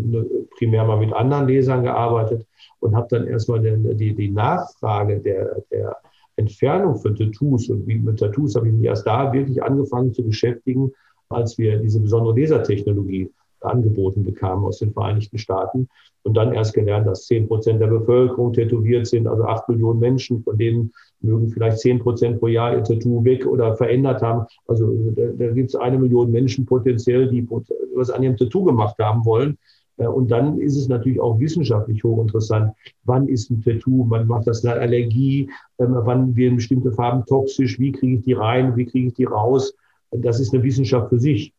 primär 0.57 0.85
mal 0.85 0.99
mit 0.99 1.13
anderen 1.13 1.47
Lasern 1.47 1.83
gearbeitet 1.83 2.45
und 2.79 2.95
habe 2.95 3.07
dann 3.09 3.27
erstmal 3.27 3.59
die, 3.59 4.13
die 4.13 4.29
Nachfrage 4.29 5.19
der, 5.19 5.61
der 5.71 5.97
Entfernung 6.41 6.95
von 6.97 7.15
Tattoos 7.15 7.69
und 7.69 7.87
wie 7.87 7.97
mit 7.97 8.19
Tattoos 8.19 8.55
habe 8.55 8.67
ich 8.67 8.73
mich 8.73 8.85
erst 8.85 9.07
da 9.07 9.31
wirklich 9.31 9.63
angefangen 9.63 10.13
zu 10.13 10.23
beschäftigen, 10.23 10.91
als 11.29 11.57
wir 11.57 11.79
diese 11.79 11.99
besondere 11.99 12.39
Lasertechnologie 12.39 13.29
angeboten 13.61 14.23
bekamen 14.23 14.65
aus 14.65 14.79
den 14.79 14.91
Vereinigten 14.91 15.37
Staaten 15.37 15.87
und 16.23 16.35
dann 16.35 16.53
erst 16.53 16.73
gelernt, 16.73 17.07
dass 17.07 17.25
zehn 17.25 17.47
Prozent 17.47 17.81
der 17.81 17.87
Bevölkerung 17.87 18.53
tätowiert 18.53 19.07
sind, 19.07 19.27
also 19.27 19.43
acht 19.43 19.67
Millionen 19.69 19.99
Menschen, 19.99 20.43
von 20.43 20.57
denen 20.57 20.91
mögen 21.21 21.49
vielleicht 21.49 21.79
zehn 21.79 21.99
Prozent 21.99 22.39
pro 22.39 22.47
Jahr 22.47 22.75
ihr 22.75 22.83
Tattoo 22.83 23.23
weg 23.23 23.45
oder 23.45 23.75
verändert 23.75 24.21
haben. 24.21 24.45
Also 24.67 24.91
da, 25.15 25.27
da 25.37 25.51
gibt 25.51 25.69
es 25.69 25.75
eine 25.75 25.97
Million 25.97 26.31
Menschen 26.31 26.65
potenziell, 26.65 27.29
die 27.29 27.47
was 27.95 28.09
an 28.09 28.23
ihrem 28.23 28.37
Tattoo 28.37 28.63
gemacht 28.63 28.95
haben 28.99 29.25
wollen. 29.25 29.57
Äh, 30.01 30.07
und 30.07 30.31
dann 30.31 30.59
ist 30.59 30.77
es 30.77 30.87
natürlich 30.87 31.19
auch 31.19 31.39
wissenschaftlich 31.39 32.03
hochinteressant. 32.03 32.73
Wann 33.03 33.27
ist 33.27 33.49
ein 33.49 33.61
Tattoo? 33.61 34.05
Wann 34.09 34.27
macht 34.27 34.47
das 34.47 34.65
eine 34.65 34.79
Allergie? 34.79 35.49
Ähm, 35.79 35.95
wann 36.03 36.35
werden 36.35 36.55
bestimmte 36.55 36.91
Farben 36.91 37.25
toxisch? 37.25 37.79
Wie 37.79 37.91
kriege 37.91 38.17
ich 38.17 38.23
die 38.23 38.33
rein? 38.33 38.75
Wie 38.75 38.85
kriege 38.85 39.07
ich 39.07 39.13
die 39.13 39.25
raus? 39.25 39.73
Das 40.11 40.39
ist 40.39 40.53
eine 40.53 40.63
Wissenschaft 40.63 41.09
für 41.09 41.19
sich. 41.19 41.53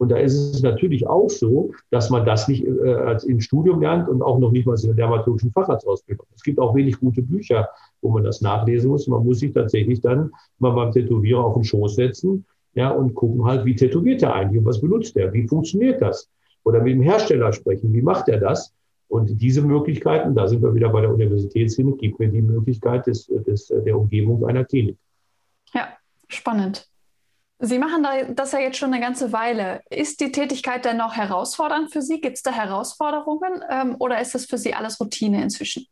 Und 0.00 0.12
da 0.12 0.16
ist 0.16 0.34
es 0.34 0.62
natürlich 0.62 1.08
auch 1.08 1.28
so, 1.28 1.72
dass 1.90 2.08
man 2.08 2.24
das 2.24 2.46
nicht 2.46 2.64
äh, 2.64 3.16
im 3.26 3.40
Studium 3.40 3.80
lernt 3.80 4.08
und 4.08 4.22
auch 4.22 4.38
noch 4.38 4.52
nicht 4.52 4.64
mal 4.64 4.78
in 4.78 4.86
der 4.86 4.94
dermatologischen 4.94 5.50
Facharztausbildung. 5.50 6.24
Es 6.36 6.44
gibt 6.44 6.60
auch 6.60 6.76
wenig 6.76 7.00
gute 7.00 7.20
Bücher, 7.20 7.68
wo 8.00 8.10
man 8.10 8.22
das 8.22 8.40
nachlesen 8.40 8.90
muss. 8.90 9.08
Man 9.08 9.24
muss 9.24 9.40
sich 9.40 9.52
tatsächlich 9.52 10.00
dann 10.00 10.30
mal 10.60 10.70
beim 10.70 10.92
Tätowierer 10.92 11.44
auf 11.44 11.54
den 11.54 11.64
Schoß 11.64 11.96
setzen 11.96 12.46
ja, 12.74 12.90
und 12.90 13.12
gucken 13.14 13.44
halt, 13.44 13.64
wie 13.64 13.74
tätowiert 13.74 14.22
er 14.22 14.34
eigentlich 14.34 14.60
und 14.60 14.66
was 14.66 14.80
benutzt 14.80 15.16
er, 15.16 15.32
wie 15.32 15.48
funktioniert 15.48 16.00
das? 16.00 16.30
Oder 16.64 16.82
mit 16.82 16.94
dem 16.94 17.02
Hersteller 17.02 17.52
sprechen, 17.52 17.92
wie 17.92 18.02
macht 18.02 18.28
er 18.28 18.38
das? 18.38 18.74
Und 19.08 19.40
diese 19.40 19.62
Möglichkeiten, 19.62 20.34
da 20.34 20.46
sind 20.46 20.62
wir 20.62 20.74
wieder 20.74 20.90
bei 20.90 21.00
der 21.00 21.12
Universitätsklinik, 21.12 21.98
gibt 21.98 22.18
mir 22.18 22.28
die 22.28 22.42
Möglichkeit 22.42 23.06
des, 23.06 23.26
des, 23.26 23.68
der 23.68 23.98
Umgebung 23.98 24.46
einer 24.46 24.64
Klinik. 24.64 24.98
Ja, 25.72 25.88
spannend. 26.28 26.86
Sie 27.60 27.78
machen 27.78 28.06
das 28.36 28.52
ja 28.52 28.60
jetzt 28.60 28.76
schon 28.76 28.92
eine 28.92 29.02
ganze 29.02 29.32
Weile. 29.32 29.80
Ist 29.90 30.20
die 30.20 30.30
Tätigkeit 30.30 30.84
denn 30.84 30.98
noch 30.98 31.16
herausfordernd 31.16 31.92
für 31.92 32.02
Sie? 32.02 32.20
Gibt 32.20 32.36
es 32.36 32.42
da 32.42 32.52
Herausforderungen 32.52 33.62
ähm, 33.68 33.96
oder 33.98 34.20
ist 34.20 34.34
das 34.34 34.44
für 34.44 34.58
Sie 34.58 34.74
alles 34.74 35.00
Routine 35.00 35.42
inzwischen? 35.42 35.86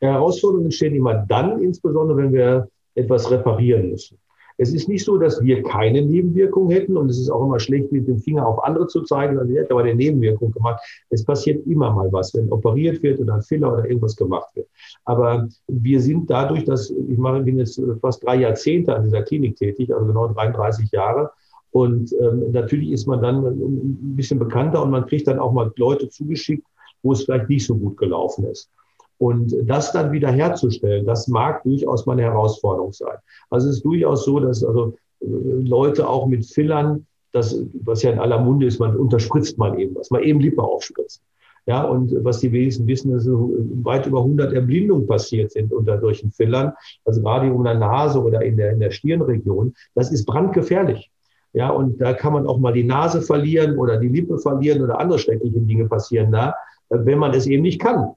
Herausforderungen 0.00 0.66
entstehen 0.66 0.94
immer 0.94 1.14
dann, 1.14 1.62
insbesondere 1.62 2.18
wenn 2.18 2.32
wir 2.32 2.68
etwas 2.94 3.30
reparieren 3.30 3.90
müssen. 3.90 4.18
Es 4.58 4.72
ist 4.72 4.88
nicht 4.88 5.04
so, 5.04 5.18
dass 5.18 5.42
wir 5.42 5.62
keine 5.62 6.02
Nebenwirkung 6.02 6.70
hätten 6.70 6.96
und 6.96 7.10
es 7.10 7.18
ist 7.18 7.30
auch 7.30 7.44
immer 7.44 7.58
schlecht, 7.58 7.92
mit 7.92 8.08
dem 8.08 8.18
Finger 8.18 8.46
auf 8.46 8.62
andere 8.64 8.86
zu 8.86 9.02
zeigen, 9.02 9.38
also, 9.38 9.54
hätte 9.54 9.72
aber 9.72 9.82
eine 9.82 9.94
Nebenwirkung 9.94 10.52
gemacht. 10.52 10.82
Es 11.10 11.24
passiert 11.24 11.66
immer 11.66 11.92
mal 11.92 12.12
was, 12.12 12.34
wenn 12.34 12.50
operiert 12.50 13.02
wird 13.02 13.20
oder 13.20 13.34
ein 13.34 13.42
Filler 13.42 13.72
oder 13.72 13.84
irgendwas 13.86 14.16
gemacht 14.16 14.48
wird. 14.54 14.68
Aber 15.04 15.48
wir 15.68 16.00
sind 16.00 16.30
dadurch, 16.30 16.64
dass 16.64 16.90
ich 16.90 17.18
mache, 17.18 17.40
bin 17.40 17.58
jetzt 17.58 17.80
fast 18.00 18.24
drei 18.24 18.36
Jahrzehnte 18.36 18.94
an 18.94 19.04
dieser 19.04 19.22
Klinik 19.22 19.56
tätig, 19.56 19.92
also 19.94 20.06
genau 20.06 20.28
33 20.28 20.90
Jahre, 20.90 21.30
und 21.76 22.10
ähm, 22.22 22.52
natürlich 22.52 22.90
ist 22.90 23.06
man 23.06 23.20
dann 23.20 23.44
ein 23.44 24.16
bisschen 24.16 24.38
bekannter 24.38 24.82
und 24.82 24.90
man 24.90 25.04
kriegt 25.04 25.28
dann 25.28 25.38
auch 25.38 25.52
mal 25.52 25.70
Leute 25.76 26.08
zugeschickt, 26.08 26.66
wo 27.02 27.12
es 27.12 27.24
vielleicht 27.24 27.50
nicht 27.50 27.66
so 27.66 27.76
gut 27.76 27.98
gelaufen 27.98 28.46
ist. 28.46 28.70
Und 29.18 29.54
das 29.64 29.92
dann 29.92 30.12
wieder 30.12 30.30
herzustellen, 30.30 31.06
das 31.06 31.26
mag 31.28 31.62
durchaus 31.62 32.04
mal 32.06 32.12
eine 32.12 32.22
Herausforderung 32.22 32.92
sein. 32.92 33.16
Also 33.50 33.68
es 33.68 33.76
ist 33.76 33.84
durchaus 33.84 34.24
so, 34.24 34.40
dass 34.40 34.62
also 34.62 34.94
äh, 35.20 35.26
Leute 35.26 36.08
auch 36.08 36.26
mit 36.26 36.44
Fillern, 36.44 37.06
das, 37.32 37.58
was 37.82 38.02
ja 38.02 38.10
in 38.12 38.18
aller 38.18 38.38
Munde 38.38 38.66
ist, 38.66 38.78
man 38.78 38.96
unterspritzt 38.96 39.58
mal 39.58 39.78
eben 39.78 39.94
was, 39.94 40.10
mal 40.10 40.24
eben 40.24 40.40
Lippe 40.40 40.62
aufspritzen. 40.62 41.22
Ja, 41.66 41.82
und 41.82 42.12
was 42.24 42.38
die 42.38 42.52
wenigsten 42.52 42.86
wissen, 42.86 43.12
dass 43.12 43.24
so 43.24 43.52
weit 43.82 44.06
über 44.06 44.20
100 44.20 44.52
Erblindungen 44.52 45.06
passiert 45.06 45.50
sind 45.50 45.72
unter 45.72 45.98
solchen 45.98 46.30
Fillern, 46.30 46.72
also 47.04 47.20
gerade 47.22 47.52
um 47.52 47.64
der 47.64 47.74
Nase 47.74 48.22
oder 48.22 48.42
in 48.42 48.56
der, 48.56 48.70
in 48.70 48.78
der 48.78 48.92
Stirnregion. 48.92 49.74
Das 49.96 50.12
ist 50.12 50.26
brandgefährlich. 50.26 51.10
Ja, 51.54 51.70
und 51.70 52.00
da 52.00 52.12
kann 52.12 52.34
man 52.34 52.46
auch 52.46 52.58
mal 52.58 52.72
die 52.72 52.84
Nase 52.84 53.20
verlieren 53.20 53.78
oder 53.78 53.96
die 53.96 54.08
Lippe 54.08 54.38
verlieren 54.38 54.82
oder 54.82 55.00
andere 55.00 55.18
schreckliche 55.18 55.58
Dinge 55.58 55.86
passieren 55.86 56.30
da, 56.30 56.54
wenn 56.88 57.18
man 57.18 57.34
es 57.34 57.46
eben 57.46 57.62
nicht 57.62 57.80
kann. 57.80 58.14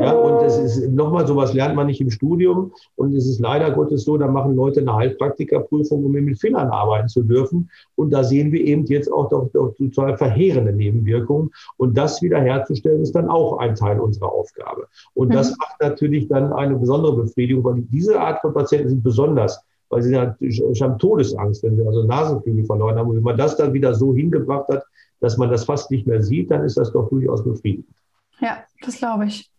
Ja, 0.00 0.12
und 0.12 0.44
es 0.44 0.58
ist 0.58 0.88
nochmal, 0.90 1.26
sowas 1.26 1.52
lernt 1.52 1.76
man 1.76 1.86
nicht 1.86 2.00
im 2.00 2.10
Studium. 2.10 2.72
Und 2.96 3.14
es 3.14 3.26
ist 3.26 3.40
leider 3.40 3.70
Gottes 3.70 4.04
so, 4.04 4.16
da 4.16 4.26
machen 4.26 4.56
Leute 4.56 4.80
eine 4.80 4.94
Heilpraktikerprüfung, 4.94 6.04
um 6.04 6.12
mit 6.12 6.40
Fingern 6.40 6.68
arbeiten 6.68 7.08
zu 7.08 7.22
dürfen. 7.22 7.70
Und 7.96 8.10
da 8.10 8.24
sehen 8.24 8.52
wir 8.52 8.60
eben 8.60 8.84
jetzt 8.86 9.12
auch 9.12 9.28
doch, 9.28 9.50
doch 9.52 9.74
total 9.76 10.16
verheerende 10.16 10.72
Nebenwirkungen. 10.72 11.50
Und 11.76 11.96
das 11.96 12.22
wiederherzustellen 12.22 13.02
ist 13.02 13.14
dann 13.14 13.28
auch 13.28 13.58
ein 13.58 13.74
Teil 13.74 14.00
unserer 14.00 14.32
Aufgabe. 14.32 14.86
Und 15.14 15.28
mhm. 15.28 15.32
das 15.32 15.56
macht 15.58 15.80
natürlich 15.80 16.28
dann 16.28 16.52
eine 16.52 16.76
besondere 16.76 17.16
Befriedigung, 17.16 17.64
weil 17.64 17.82
diese 17.90 18.20
Art 18.20 18.40
von 18.40 18.54
Patienten 18.54 18.88
sind 18.88 19.02
besonders 19.02 19.60
weil 19.90 20.02
sie 20.02 20.12
natürlich 20.12 20.80
haben 20.80 20.98
Todesangst, 20.98 21.64
wenn 21.64 21.76
sie 21.76 21.84
also 21.84 22.04
Nasenflügel 22.04 22.64
verloren 22.64 22.96
haben. 22.96 23.10
Und 23.10 23.16
wenn 23.16 23.24
man 23.24 23.36
das 23.36 23.56
dann 23.56 23.72
wieder 23.72 23.92
so 23.92 24.14
hingebracht 24.14 24.68
hat, 24.68 24.84
dass 25.20 25.36
man 25.36 25.50
das 25.50 25.64
fast 25.64 25.90
nicht 25.90 26.06
mehr 26.06 26.22
sieht, 26.22 26.50
dann 26.50 26.64
ist 26.64 26.76
das 26.76 26.92
doch 26.92 27.08
durchaus 27.10 27.44
befriedigend. 27.44 27.94
Ja, 28.40 28.64
das 28.82 28.96
glaube 28.98 29.26
ich. 29.26 29.49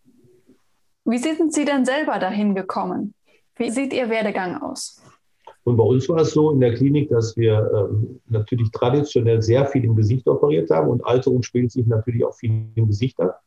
Wie 1.04 1.18
sind 1.18 1.52
Sie 1.52 1.64
denn 1.64 1.84
selber 1.84 2.18
dahin 2.18 2.54
gekommen? 2.54 3.14
Wie 3.56 3.70
sieht 3.70 3.92
Ihr 3.92 4.08
Werdegang 4.08 4.62
aus? 4.62 5.02
Und 5.64 5.76
bei 5.76 5.84
uns 5.84 6.08
war 6.08 6.18
es 6.18 6.32
so 6.32 6.50
in 6.50 6.60
der 6.60 6.74
Klinik, 6.74 7.08
dass 7.10 7.36
wir 7.36 7.70
ähm, 7.74 8.20
natürlich 8.28 8.70
traditionell 8.72 9.42
sehr 9.42 9.66
viel 9.66 9.84
im 9.84 9.94
Gesicht 9.94 10.26
operiert 10.26 10.70
haben 10.70 10.88
und 10.88 11.04
Alterung 11.06 11.42
spielt 11.42 11.70
sich 11.70 11.86
natürlich 11.86 12.24
auch 12.24 12.34
viel 12.34 12.66
im 12.74 12.86
Gesicht 12.88 13.20
ab. 13.20 13.40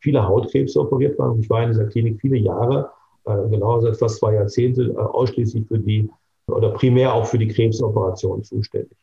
Viele 0.00 0.26
Hautkrebse 0.26 0.80
operiert 0.80 1.18
waren 1.18 1.40
ich 1.40 1.50
war 1.50 1.62
in 1.62 1.70
dieser 1.70 1.86
Klinik 1.86 2.20
viele 2.20 2.36
Jahre, 2.36 2.90
äh, 3.24 3.48
genau 3.50 3.80
seit 3.80 3.96
fast 3.96 4.18
zwei 4.18 4.34
Jahrzehnte, 4.34 4.84
äh, 4.84 4.96
ausschließlich 4.96 5.66
für 5.66 5.78
die 5.78 6.08
oder 6.46 6.70
primär 6.70 7.12
auch 7.12 7.26
für 7.26 7.38
die 7.38 7.48
Krebsoperationen 7.48 8.44
zuständig. 8.44 8.96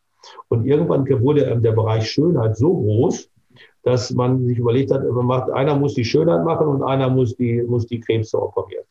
Und 0.48 0.66
irgendwann 0.66 1.08
wurde 1.22 1.60
der 1.62 1.72
Bereich 1.74 2.10
Schönheit 2.10 2.58
so 2.58 2.74
groß, 2.74 3.30
dass 3.86 4.12
man 4.12 4.48
sich 4.48 4.58
überlegt 4.58 4.92
hat, 4.92 5.08
man 5.08 5.28
macht, 5.28 5.52
einer 5.52 5.76
muss 5.76 5.94
die 5.94 6.04
Schönheit 6.04 6.44
machen 6.44 6.68
und 6.68 6.84
einer 6.84 7.08
muss 7.08 7.36
die, 7.36 7.62
muss 7.62 7.86
die 7.86 8.00
Krebse 8.00 8.42
operieren. 8.42 8.84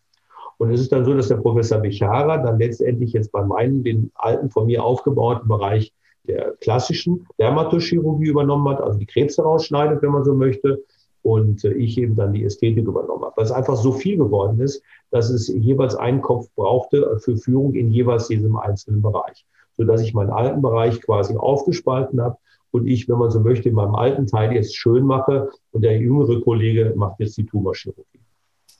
Und 0.56 0.70
es 0.70 0.80
ist 0.80 0.92
dann 0.92 1.04
so, 1.04 1.12
dass 1.14 1.26
der 1.26 1.38
Professor 1.38 1.78
Bichara 1.78 2.38
dann 2.38 2.60
letztendlich 2.60 3.12
jetzt 3.12 3.32
bei 3.32 3.44
meinen, 3.44 3.82
den 3.82 4.12
alten 4.14 4.50
von 4.50 4.66
mir 4.66 4.84
aufgebauten 4.84 5.48
Bereich 5.48 5.92
der 6.28 6.52
klassischen 6.60 7.26
Dermatochirurgie 7.40 8.28
übernommen 8.28 8.68
hat, 8.68 8.80
also 8.80 8.96
die 8.96 9.06
Krebse 9.06 9.42
rausschneidet, 9.42 10.00
wenn 10.00 10.12
man 10.12 10.24
so 10.24 10.32
möchte, 10.32 10.84
und 11.22 11.64
äh, 11.64 11.72
ich 11.72 11.98
eben 11.98 12.14
dann 12.14 12.32
die 12.32 12.44
Ästhetik 12.44 12.86
übernommen 12.86 13.24
habe. 13.24 13.36
Weil 13.36 13.44
es 13.46 13.50
einfach 13.50 13.76
so 13.76 13.90
viel 13.90 14.16
geworden 14.16 14.60
ist, 14.60 14.80
dass 15.10 15.28
es 15.28 15.48
jeweils 15.48 15.96
einen 15.96 16.22
Kopf 16.22 16.46
brauchte 16.54 17.18
für 17.18 17.36
Führung 17.36 17.74
in 17.74 17.90
jeweils 17.90 18.28
diesem 18.28 18.56
einzelnen 18.56 19.02
Bereich, 19.02 19.44
sodass 19.76 20.02
ich 20.02 20.14
meinen 20.14 20.30
alten 20.30 20.62
Bereich 20.62 21.02
quasi 21.02 21.36
aufgespalten 21.36 22.20
habe 22.20 22.36
und 22.74 22.88
ich, 22.88 23.08
wenn 23.08 23.18
man 23.18 23.30
so 23.30 23.38
möchte, 23.38 23.68
in 23.68 23.76
meinem 23.76 23.94
alten 23.94 24.26
Teil 24.26 24.52
jetzt 24.52 24.76
schön 24.76 25.06
mache 25.06 25.48
und 25.70 25.82
der 25.82 25.96
jüngere 25.96 26.40
Kollege 26.40 26.92
macht 26.96 27.20
jetzt 27.20 27.36
die 27.36 27.46
Tumorchirurgie. 27.46 28.20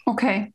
Okay. 0.05 0.53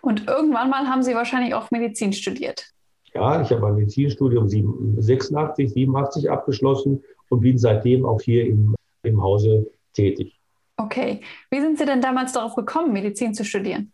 Und 0.00 0.28
irgendwann 0.28 0.70
mal 0.70 0.86
haben 0.86 1.02
Sie 1.02 1.14
wahrscheinlich 1.16 1.52
auch 1.52 1.72
Medizin 1.72 2.12
studiert. 2.12 2.70
Ja, 3.12 3.42
ich 3.42 3.50
habe 3.50 3.66
ein 3.66 3.74
Medizinstudium 3.74 4.48
86, 4.48 5.72
87 5.72 6.30
abgeschlossen 6.30 7.02
und 7.28 7.40
bin 7.40 7.58
seitdem 7.58 8.06
auch 8.06 8.20
hier 8.20 8.46
im, 8.46 8.76
im 9.02 9.20
Hause 9.20 9.68
tätig. 9.92 10.38
Okay. 10.76 11.22
Wie 11.50 11.60
sind 11.60 11.76
Sie 11.76 11.84
denn 11.84 12.00
damals 12.00 12.32
darauf 12.34 12.54
gekommen, 12.54 12.92
Medizin 12.92 13.34
zu 13.34 13.44
studieren? 13.44 13.90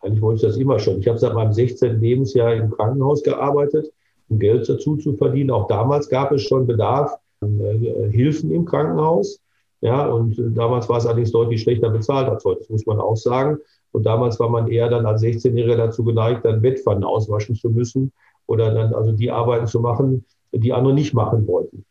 Eigentlich 0.00 0.20
wollte 0.20 0.44
ich 0.44 0.52
das 0.52 0.58
immer 0.58 0.78
schon. 0.78 1.00
Ich 1.00 1.08
habe 1.08 1.18
seit 1.18 1.32
meinem 1.32 1.54
16. 1.54 2.02
Lebensjahr 2.02 2.54
im 2.54 2.70
Krankenhaus 2.70 3.22
gearbeitet, 3.22 3.90
um 4.28 4.38
Geld 4.38 4.68
dazu 4.68 4.98
zu 4.98 5.14
verdienen. 5.14 5.50
Auch 5.50 5.68
damals 5.68 6.10
gab 6.10 6.32
es 6.32 6.42
schon 6.42 6.66
Bedarf 6.66 7.18
Hilfen 7.40 8.50
im 8.50 8.64
Krankenhaus. 8.64 9.40
Ja, 9.80 10.06
und 10.08 10.36
damals 10.56 10.88
war 10.88 10.98
es 10.98 11.06
allerdings 11.06 11.30
deutlich 11.30 11.62
schlechter 11.62 11.90
bezahlt 11.90 12.28
als 12.28 12.44
heute, 12.44 12.60
das 12.60 12.68
muss 12.68 12.86
man 12.86 12.98
auch 12.98 13.16
sagen. 13.16 13.58
Und 13.92 14.04
damals 14.04 14.40
war 14.40 14.48
man 14.48 14.68
eher 14.68 14.88
dann 14.88 15.06
als 15.06 15.22
16-Jähriger 15.22 15.76
dazu 15.76 16.04
geneigt, 16.04 16.44
dann 16.44 16.60
Bettpfannen 16.60 17.04
auswaschen 17.04 17.54
zu 17.54 17.70
müssen 17.70 18.12
oder 18.46 18.74
dann 18.74 18.92
also 18.92 19.12
die 19.12 19.30
Arbeiten 19.30 19.66
zu 19.66 19.80
machen, 19.80 20.24
die 20.52 20.72
andere 20.72 20.94
nicht 20.94 21.14
machen 21.14 21.46
wollten. 21.46 21.84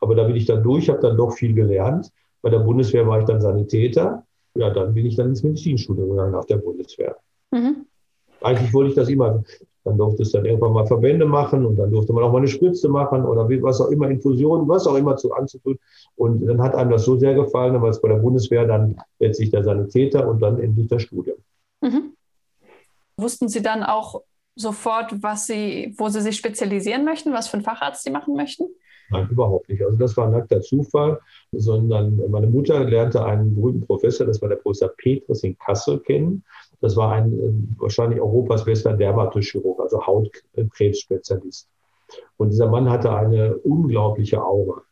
Aber 0.00 0.14
da 0.14 0.24
bin 0.24 0.36
ich 0.36 0.46
dann 0.46 0.62
durch, 0.62 0.88
habe 0.90 1.00
dann 1.00 1.16
doch 1.16 1.32
viel 1.32 1.54
gelernt. 1.54 2.10
Bei 2.42 2.50
der 2.50 2.58
Bundeswehr 2.58 3.06
war 3.06 3.20
ich 3.20 3.24
dann 3.24 3.40
Sanitäter. 3.40 4.24
Ja, 4.54 4.70
dann 4.70 4.92
bin 4.92 5.06
ich 5.06 5.16
dann 5.16 5.28
ins 5.28 5.42
Medizinstudium 5.42 6.10
gegangen 6.10 6.32
nach 6.32 6.44
der 6.44 6.56
Bundeswehr. 6.56 7.16
Mhm. 7.50 7.86
Eigentlich 8.42 8.74
wollte 8.74 8.90
ich 8.90 8.96
das 8.96 9.08
immer. 9.08 9.42
Dann 9.84 9.98
durfte 9.98 10.22
es 10.22 10.32
dann 10.32 10.44
irgendwann 10.44 10.72
mal 10.72 10.86
Verbände 10.86 11.26
machen 11.26 11.66
und 11.66 11.76
dann 11.76 11.90
durfte 11.90 12.12
man 12.12 12.22
auch 12.22 12.32
mal 12.32 12.38
eine 12.38 12.48
Spritze 12.48 12.88
machen 12.88 13.24
oder 13.24 13.48
was 13.62 13.80
auch 13.80 13.88
immer, 13.88 14.08
Infusionen, 14.08 14.68
was 14.68 14.86
auch 14.86 14.94
immer 14.94 15.16
zu 15.16 15.32
anzutun. 15.32 15.78
Und 16.16 16.46
dann 16.46 16.62
hat 16.62 16.74
einem 16.74 16.90
das 16.90 17.04
so 17.04 17.16
sehr 17.18 17.34
gefallen, 17.34 17.74
dann 17.74 17.82
war 17.82 17.90
es 17.90 18.00
bei 18.00 18.08
der 18.08 18.16
Bundeswehr 18.16 18.66
dann 18.66 18.96
letztlich 19.18 19.50
der 19.50 19.64
Sanitäter 19.64 20.28
und 20.28 20.40
dann 20.40 20.60
endlich 20.60 20.88
das 20.88 21.02
Studium. 21.02 21.38
Mhm. 21.80 22.14
Wussten 23.16 23.48
Sie 23.48 23.62
dann 23.62 23.82
auch 23.82 24.22
sofort, 24.54 25.22
was 25.22 25.46
Sie, 25.46 25.94
wo 25.96 26.08
Sie 26.08 26.20
sich 26.20 26.36
spezialisieren 26.36 27.04
möchten, 27.04 27.32
was 27.32 27.48
für 27.48 27.54
einen 27.54 27.64
Facharzt 27.64 28.04
Sie 28.04 28.10
machen 28.10 28.34
möchten? 28.34 28.66
Nein, 29.10 29.28
überhaupt 29.30 29.68
nicht. 29.68 29.82
Also 29.82 29.96
das 29.96 30.16
war 30.16 30.26
ein 30.26 30.32
nackter 30.32 30.60
Zufall, 30.60 31.20
sondern 31.52 32.20
meine 32.30 32.46
Mutter 32.46 32.82
lernte 32.84 33.24
einen 33.24 33.54
berühmten 33.54 33.86
Professor, 33.86 34.26
das 34.26 34.40
war 34.40 34.48
der 34.48 34.56
Professor 34.56 34.88
Petrus 34.96 35.42
in 35.44 35.56
Kassel 35.58 36.00
kennen. 36.00 36.44
Das 36.82 36.96
war 36.96 37.12
ein 37.12 37.32
äh, 37.32 37.80
wahrscheinlich 37.80 38.20
Europas 38.20 38.64
bester 38.64 38.92
Dermatochirurg, 38.92 39.80
also 39.80 40.04
Hautkrebsspezialist. 40.04 41.68
Und 42.36 42.50
dieser 42.50 42.68
Mann 42.68 42.90
hatte 42.90 43.14
eine 43.14 43.56
unglaubliche 43.58 44.44
Aura. 44.44 44.82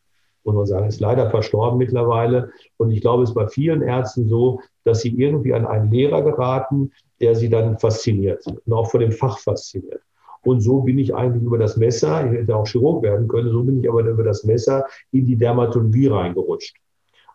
Muss 0.43 0.55
man 0.55 0.65
sagen, 0.65 0.87
ist 0.87 1.01
leider 1.01 1.29
verstorben 1.29 1.77
mittlerweile. 1.77 2.51
Und 2.77 2.89
ich 2.89 3.01
glaube, 3.01 3.23
es 3.23 3.29
ist 3.29 3.35
bei 3.35 3.47
vielen 3.47 3.83
Ärzten 3.83 4.27
so, 4.27 4.61
dass 4.85 5.01
sie 5.01 5.15
irgendwie 5.15 5.53
an 5.53 5.67
einen 5.67 5.91
Lehrer 5.91 6.23
geraten, 6.23 6.91
der 7.19 7.35
sie 7.35 7.49
dann 7.49 7.77
fasziniert 7.77 8.43
und 8.47 8.73
auch 8.73 8.89
von 8.89 9.01
dem 9.01 9.11
Fach 9.11 9.37
fasziniert. 9.37 10.01
Und 10.43 10.61
so 10.61 10.81
bin 10.81 10.97
ich 10.97 11.13
eigentlich 11.13 11.43
über 11.43 11.59
das 11.59 11.77
Messer, 11.77 12.25
ich 12.25 12.39
hätte 12.39 12.55
auch 12.55 12.65
Chirurg 12.65 13.03
werden 13.03 13.27
können, 13.27 13.51
so 13.51 13.63
bin 13.63 13.83
ich 13.83 13.89
aber 13.89 14.01
über 14.01 14.23
das 14.23 14.43
Messer 14.43 14.85
in 15.11 15.27
die 15.27 15.35
Dermatologie 15.35 16.07
reingerutscht. 16.07 16.75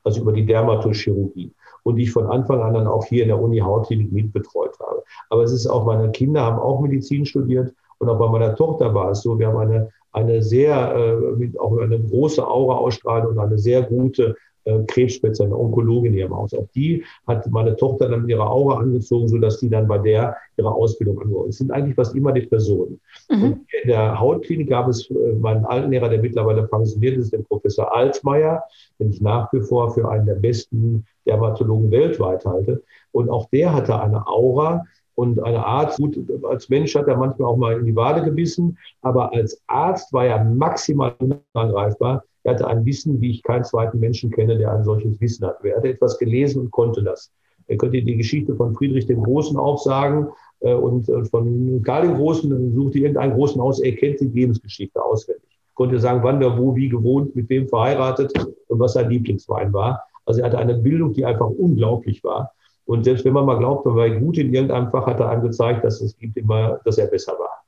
Also 0.02 0.22
über 0.22 0.32
die 0.32 0.44
Dermatochirurgie. 0.44 1.52
Und 1.86 1.94
die 1.94 2.02
ich 2.02 2.10
von 2.10 2.26
Anfang 2.26 2.60
an 2.62 2.74
dann 2.74 2.88
auch 2.88 3.04
hier 3.04 3.22
in 3.22 3.28
der 3.28 3.40
Uni 3.40 3.58
Hautklinik 3.58 4.10
mitbetreut 4.10 4.76
habe. 4.80 5.04
Aber 5.30 5.44
es 5.44 5.52
ist 5.52 5.68
auch, 5.68 5.86
meine 5.86 6.10
Kinder 6.10 6.42
haben 6.42 6.58
auch 6.58 6.80
Medizin 6.80 7.24
studiert. 7.24 7.72
Und 7.98 8.08
auch 8.08 8.18
bei 8.18 8.28
meiner 8.28 8.56
Tochter 8.56 8.92
war 8.92 9.12
es 9.12 9.22
so, 9.22 9.38
wir 9.38 9.46
haben 9.46 9.58
eine, 9.58 9.90
eine 10.10 10.42
sehr, 10.42 10.96
äh, 10.96 11.58
auch 11.60 11.78
eine 11.78 12.00
große 12.00 12.44
Aura 12.44 12.78
ausstrahlen 12.78 13.26
und 13.28 13.38
eine 13.38 13.56
sehr 13.56 13.82
gute 13.82 14.34
äh, 14.66 14.80
Krebsspezialist, 14.86 15.40
eine 15.40 15.58
Onkologin 15.58 16.12
in 16.12 16.18
ihrem 16.18 16.36
Haus. 16.36 16.52
Auch 16.52 16.68
die 16.74 17.04
hat 17.26 17.50
meine 17.50 17.76
Tochter 17.76 18.08
dann 18.08 18.28
ihre 18.28 18.48
Aura 18.48 18.80
angezogen, 18.80 19.28
sodass 19.28 19.58
die 19.60 19.70
dann 19.70 19.88
bei 19.88 19.98
der 19.98 20.36
ihre 20.56 20.70
Ausbildung 20.70 21.20
angeholt. 21.20 21.50
Es 21.50 21.58
sind 21.58 21.70
eigentlich 21.70 21.94
fast 21.94 22.14
immer 22.14 22.32
die 22.32 22.42
Personen. 22.42 23.00
Mhm. 23.30 23.64
in 23.82 23.88
der 23.88 24.18
Hautklinik 24.18 24.68
gab 24.68 24.88
es 24.88 25.10
äh, 25.10 25.14
meinen 25.38 25.64
alten 25.64 25.90
Lehrer, 25.90 26.08
der 26.08 26.20
mittlerweile 26.20 26.64
pensioniert 26.64 27.16
ist, 27.16 27.32
den 27.32 27.44
Professor 27.44 27.94
Altmaier, 27.94 28.62
den 28.98 29.10
ich 29.10 29.20
nach 29.20 29.52
wie 29.52 29.60
vor 29.60 29.94
für 29.94 30.08
einen 30.08 30.26
der 30.26 30.34
besten 30.34 31.06
Dermatologen 31.26 31.90
weltweit 31.90 32.44
halte. 32.44 32.82
Und 33.12 33.30
auch 33.30 33.48
der 33.50 33.72
hatte 33.72 34.00
eine 34.00 34.26
Aura, 34.26 34.84
und 35.16 35.42
eine 35.42 35.64
Art, 35.64 35.96
gut, 35.96 36.18
als 36.44 36.68
Mensch 36.68 36.94
hat 36.94 37.08
er 37.08 37.16
manchmal 37.16 37.48
auch 37.48 37.56
mal 37.56 37.78
in 37.78 37.86
die 37.86 37.96
Wade 37.96 38.22
gebissen, 38.22 38.76
aber 39.00 39.32
als 39.32 39.62
Arzt 39.66 40.12
war 40.12 40.26
er 40.26 40.44
maximal 40.44 41.16
unangreifbar. 41.18 42.22
Er 42.46 42.52
hatte 42.52 42.68
ein 42.68 42.84
Wissen, 42.84 43.20
wie 43.20 43.32
ich 43.32 43.42
keinen 43.42 43.64
zweiten 43.64 43.98
Menschen 43.98 44.30
kenne, 44.30 44.56
der 44.56 44.70
ein 44.70 44.84
solches 44.84 45.20
Wissen 45.20 45.44
hat. 45.44 45.64
Er 45.64 45.78
hatte 45.78 45.88
etwas 45.88 46.16
gelesen 46.16 46.60
und 46.60 46.70
konnte 46.70 47.02
das. 47.02 47.32
Er 47.66 47.76
könnte 47.76 48.00
die 48.00 48.16
Geschichte 48.16 48.54
von 48.54 48.72
Friedrich 48.72 49.06
dem 49.06 49.24
Großen 49.24 49.56
aufsagen 49.56 50.28
äh, 50.60 50.72
und 50.72 51.08
äh, 51.08 51.24
von 51.24 51.82
Karl 51.82 52.02
dem 52.02 52.14
Großen 52.14 52.72
suchte 52.72 52.98
irgendeinen 52.98 53.34
Großen 53.34 53.60
aus. 53.60 53.80
Er 53.80 53.96
kennt 53.96 54.20
die 54.20 54.26
Lebensgeschichte 54.26 55.04
auswendig. 55.04 55.58
Konnte 55.74 55.98
sagen, 55.98 56.22
wann 56.22 56.38
der 56.38 56.56
wo 56.56 56.76
wie 56.76 56.88
gewohnt, 56.88 57.34
mit 57.34 57.48
wem 57.48 57.66
verheiratet 57.66 58.32
und 58.68 58.78
was 58.78 58.92
sein 58.92 59.10
Lieblingswein 59.10 59.72
war. 59.72 60.04
Also 60.24 60.40
er 60.40 60.46
hatte 60.46 60.58
eine 60.58 60.76
Bildung, 60.76 61.14
die 61.14 61.24
einfach 61.24 61.48
unglaublich 61.48 62.22
war. 62.22 62.52
Und 62.84 63.02
selbst 63.02 63.24
wenn 63.24 63.32
man 63.32 63.46
mal 63.46 63.58
glaubt, 63.58 63.84
man 63.86 63.96
war 63.96 64.08
gut 64.08 64.38
in 64.38 64.54
irgendeinem 64.54 64.92
Fach, 64.92 65.04
hat 65.06 65.18
er 65.18 65.30
einem 65.30 65.42
gezeigt, 65.42 65.84
dass 65.84 66.00
es 66.00 66.16
gibt 66.16 66.36
immer, 66.36 66.78
dass 66.84 66.96
er 66.96 67.08
besser 67.08 67.32
war. 67.32 67.65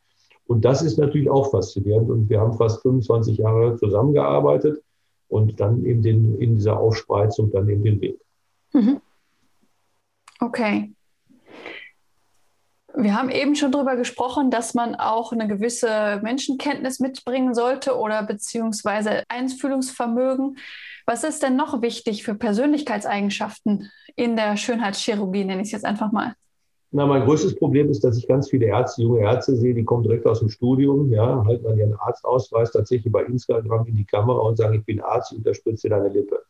Und 0.49 0.65
das 0.65 0.83
ist 0.83 0.99
natürlich 0.99 1.29
auch 1.29 1.51
faszinierend. 1.51 2.11
Und 2.11 2.29
wir 2.31 2.41
haben 2.41 2.55
fast 2.55 2.81
25 2.83 3.37
Jahre 3.37 3.77
zusammengearbeitet 3.77 4.83
und 5.29 5.61
dann 5.61 5.85
eben 5.85 6.03
den, 6.03 6.41
in 6.41 6.57
dieser 6.57 6.81
Aufspreizung 6.81 7.53
dann 7.53 7.69
eben 7.69 7.85
den 7.85 8.01
Weg. 8.01 8.19
Mhm. 8.73 9.01
Okay. 10.41 10.95
Wir 12.95 13.15
haben 13.15 13.29
eben 13.29 13.55
schon 13.55 13.71
darüber 13.71 13.95
gesprochen, 13.95 14.51
dass 14.51 14.73
man 14.73 14.95
auch 14.95 15.33
eine 15.33 15.47
gewisse 15.47 16.19
Menschenkenntnis 16.23 16.99
mitbringen 16.99 17.55
sollte 17.55 17.97
oder 17.97 18.23
beziehungsweise 18.23 19.25
Einfühlungsvermögen. 19.29 20.57
Was 21.05 21.25
ist 21.25 21.43
denn 21.43 21.57
noch 21.57 21.83
wichtig 21.83 22.25
für 22.25 22.35
Persönlichkeitseigenschaften 22.35 23.91
in 24.17 24.35
der 24.35 24.57
Schönheitschirurgie, 24.57 25.45
nenne 25.45 25.61
ich 25.61 25.69
es 25.69 25.73
jetzt 25.73 25.85
einfach 25.85 26.11
mal? 26.11 26.35
Na, 26.91 27.07
mein 27.07 27.25
größtes 27.25 27.57
Problem 27.57 27.91
ist, 27.91 28.03
dass 28.03 28.17
ich 28.17 28.27
ganz 28.27 28.49
viele 28.49 28.67
Ärzte, 28.67 29.03
junge 29.03 29.21
Ärzte 29.21 29.55
sehe, 29.57 29.75
die 29.75 29.85
kommen 29.85 30.03
direkt 30.05 30.27
aus 30.27 30.39
dem 30.41 30.49
Studium, 30.49 31.13
ja, 31.13 31.45
halten 31.45 31.65
dann 31.65 31.79
ihren 31.79 31.95
Arztausweis 31.95 32.73
tatsächlich 32.73 33.13
bei 33.13 33.25
Instagram 33.25 33.87
in 33.87 33.97
die 33.97 34.07
Kamera 34.07 34.39
und 34.39 34.57
sagen, 34.57 34.75
ich 34.75 34.85
bin 34.87 35.01
Arzt, 35.01 35.33
ich 35.33 35.39
unterstütze 35.39 35.91
deine 35.91 36.09
Lippe. 36.09 36.41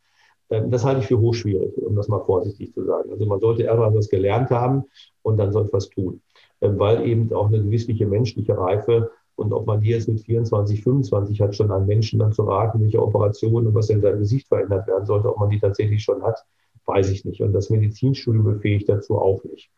Ähm, 0.50 0.70
das 0.70 0.84
halte 0.84 1.00
ich 1.00 1.06
für 1.08 1.18
hochschwierig, 1.18 1.76
um 1.78 1.96
das 1.96 2.08
mal 2.08 2.20
vorsichtig 2.20 2.72
zu 2.72 2.84
sagen. 2.84 3.10
Also 3.10 3.26
man 3.26 3.40
sollte 3.40 3.64
erstmal 3.64 3.92
was 3.94 4.08
gelernt 4.08 4.50
haben 4.50 4.84
und 5.22 5.38
dann 5.38 5.52
soll 5.52 5.68
was 5.72 5.90
tun. 5.90 6.22
Ähm, 6.60 6.78
weil 6.78 7.04
eben 7.06 7.32
auch 7.32 7.48
eine 7.48 7.62
gewissliche 7.62 8.06
menschliche 8.06 8.56
Reife 8.56 9.10
und 9.34 9.52
ob 9.52 9.66
man 9.66 9.80
die 9.80 9.90
jetzt 9.90 10.08
mit 10.08 10.20
24, 10.20 10.82
25 10.82 11.40
hat, 11.40 11.56
schon 11.56 11.70
an 11.72 11.86
Menschen 11.86 12.20
dann 12.20 12.32
zu 12.32 12.42
raten, 12.44 12.80
welche 12.80 13.02
Operationen 13.02 13.68
und 13.68 13.74
was 13.74 13.90
in 13.90 14.00
seinem 14.00 14.20
Gesicht 14.20 14.48
verändert 14.48 14.86
werden 14.86 15.06
sollte, 15.06 15.30
ob 15.30 15.38
man 15.40 15.50
die 15.50 15.58
tatsächlich 15.60 16.02
schon 16.02 16.22
hat, 16.22 16.44
weiß 16.86 17.10
ich 17.10 17.24
nicht. 17.24 17.42
Und 17.42 17.52
das 17.52 17.70
Medizinstudium 17.70 18.44
befähigt 18.44 18.88
dazu 18.88 19.18
auch 19.18 19.42
nicht. 19.44 19.70